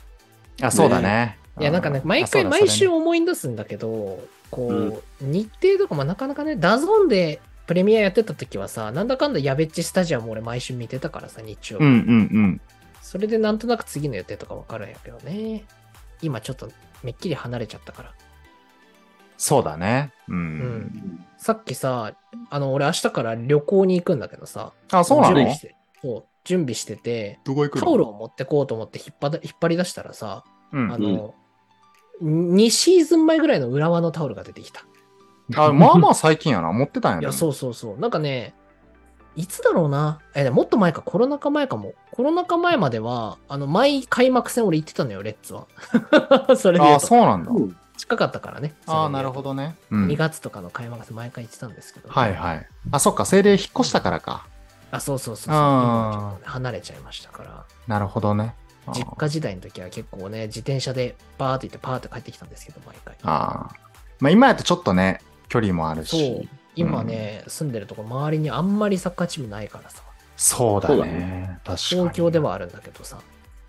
[0.60, 1.38] あ、そうだね。
[1.60, 4.18] いや、なんかね、う毎回毎週思い出すんだけど、
[4.50, 11.84] こう、日程とかもなかなかね、 DAZN でプレミアやってた時はさ、なんだかんだやべっちスタジアム俺毎週見てたからさ、日曜日。
[11.84, 12.00] うんうんう
[12.46, 12.60] ん。
[13.14, 15.62] それでなんとなく次の予定とかわかるんやけどね。
[16.20, 16.68] 今ちょっと
[17.04, 18.12] めっきり離れちゃったから。
[19.36, 20.12] そうだね。
[20.26, 20.36] うん。
[20.36, 22.14] うんさっきさ、
[22.50, 25.36] あの、俺明日から旅行に行くんだけどさ、あ、そうなの？
[25.36, 30.42] 準備してそう、準備してて、どこ行くタオルを持ってこうと思って引っ張だ引っ張り出したらさ、
[30.72, 31.34] うんあの、
[32.20, 34.84] 2シーズン前ぐらいの浦和のタオルが出てきた。
[35.54, 36.72] あ、まあまあ最近やな。
[36.72, 37.32] 持ってたんやいや、う。
[37.32, 37.98] そうそうそう。
[38.00, 38.54] なんかね、
[39.36, 40.20] いつだろうな？
[40.34, 41.94] え、もっと前か、コロナ禍前かも。
[42.12, 45.66] コロナ禍前までは、あの、毎開幕戦俺行ってたのよ、レッツは。
[46.56, 47.06] それで言あ、うと。
[47.06, 47.50] そうなんだ。
[47.50, 48.74] うん近かったからね。
[48.88, 49.50] あなるほど。
[49.50, 49.76] どね。
[49.90, 52.08] うん2月とかの開幕戦毎回行ってたんですけど。
[52.10, 52.66] はいはい。
[52.90, 54.46] あ、そっか、精霊引っ越したからか。
[54.90, 56.40] あ、そうそうそうそう。
[56.40, 57.64] ね離れちゃいましたから。
[57.86, 58.56] なるほどね。
[58.88, 63.14] あ実家時代の時は結構ね、自転車でバーって行ってパーって帰ってきたんですけど、毎回。
[63.22, 63.74] あー
[64.18, 66.48] まあ今やとちょっとね、距離もあるそうし。。
[66.76, 70.02] 今ね、住んでるとこ周りにあんまりサッカーチームないからさ。
[70.36, 71.58] そうだね。
[71.64, 71.76] 確かに。
[71.76, 73.18] 東京ではあるんだけどさ。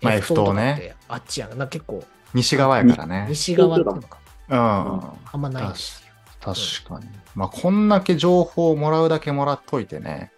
[0.02, 1.56] まあ F 棟とか F 棟ねあっちやん。
[1.56, 2.04] な結構
[2.34, 3.26] 西側やからね。
[3.28, 4.18] 西側っていうのか。
[4.48, 4.58] うん。
[4.58, 6.06] あんまないんですよ。
[6.40, 7.10] 確かに。
[7.34, 10.32] まあ、こんだけ情報をもらうだけもらっといてね。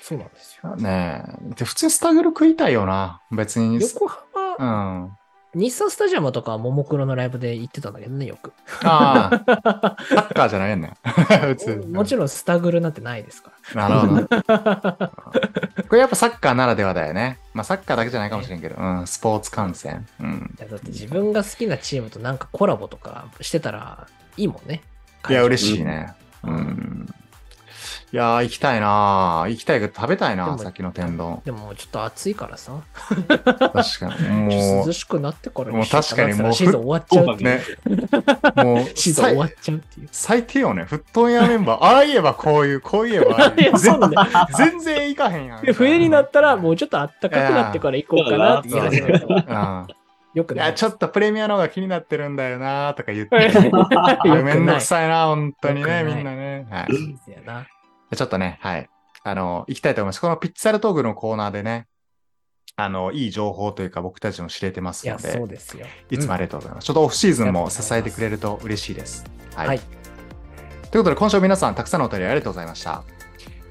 [0.00, 0.76] そうなんですよ。
[0.76, 1.54] ねえ。
[1.54, 3.20] で、普通にスタグル食いたいよな。
[3.30, 3.80] 別に。
[3.80, 5.16] 横浜、うん。
[5.54, 8.52] 日産スタジアムとかはももクロのライブで行ってたんだけどね、よく。
[8.82, 10.94] ああ、 サッカーじゃないんだよ。
[11.04, 11.86] 普通。
[11.92, 13.88] もちろんスタグルなんてないですから。
[13.88, 15.10] なるほど。
[15.88, 17.38] これやっぱサッカーならではだよね。
[17.52, 20.06] まあサッカーだけじゃないかもしれんけど、うん、スポーツ観戦。
[20.20, 20.54] うん。
[20.58, 24.06] いやだって自分が好きなチームとなんかコラボとかしてたら
[24.38, 24.82] いいもんね。
[25.28, 26.14] いや、嬉しいね。
[26.44, 27.14] うん。
[28.12, 31.40] いやー、行きたいなー行きたいけど食べたいなでもさっきの天丼。
[31.46, 34.28] でもちょっと暑いからさ、確かに。
[34.54, 37.48] も涼しくなってからもう確かにもうシーズン終わっちゃうう、っていう。
[37.48, 38.64] ね。
[38.64, 40.08] もう、シーズン終わっちゃうっていう。
[40.12, 40.84] 最低よね。
[40.84, 41.84] フットン屋メンバー。
[41.84, 44.28] ああ言えばこういう、こう言えばああいや、そうなんだよ。
[44.58, 45.62] 全全然行かへんやん。
[45.62, 49.36] で冬になったらもうちょっと暖かくなってから行こうかなって言い始めるうん。
[49.36, 49.86] いや、
[50.34, 50.74] よくない。
[50.74, 53.36] ちょっとプレミアの方が気になってるんだよなーとか言って。
[53.36, 53.62] よく
[54.42, 56.66] めんどないくさいな、本当にね、よくないみんなね。
[56.70, 57.30] はい。
[57.30, 57.66] やな。
[58.16, 58.88] ちょっとね、はい。
[59.24, 60.20] あの、行きたいと思います。
[60.20, 61.86] このピッツァルトークのコーナーでね、
[62.76, 65.86] あの、いい情報というか僕たちも知れてますので、そうですよ。
[66.10, 66.84] いつもありがとうございます。
[66.84, 69.24] ちょっとオフシーズンも支えてくれると嬉しいです。
[69.54, 69.68] はい。
[69.68, 69.80] はい
[70.92, 73.02] ということで、今週も皆さんたくさんのお便りありがとうございました。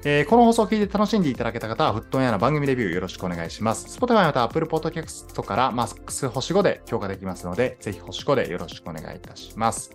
[0.04, 3.96] えーこの放送を聞いて楽しんでいただけた方は、フットンヤの番組レビューよろしくお願いします。
[3.96, 9.94] Spotify または Apple Podcast からマックス星5で評価できますので、ぜひ星5でよろしくお願いいたします。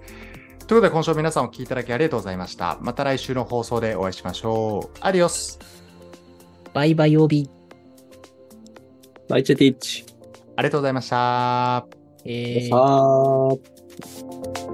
[0.67, 2.77] ということで、今週も皆さんお聞きいただきありがとうございました。
[2.81, 4.97] また来週の放送でお会いしましょう。
[4.99, 5.59] アディオス
[6.73, 7.49] バイバイ曜日。
[9.29, 10.05] バイチェティッチ。
[10.57, 11.87] ありがとうございました。
[12.25, 14.66] えー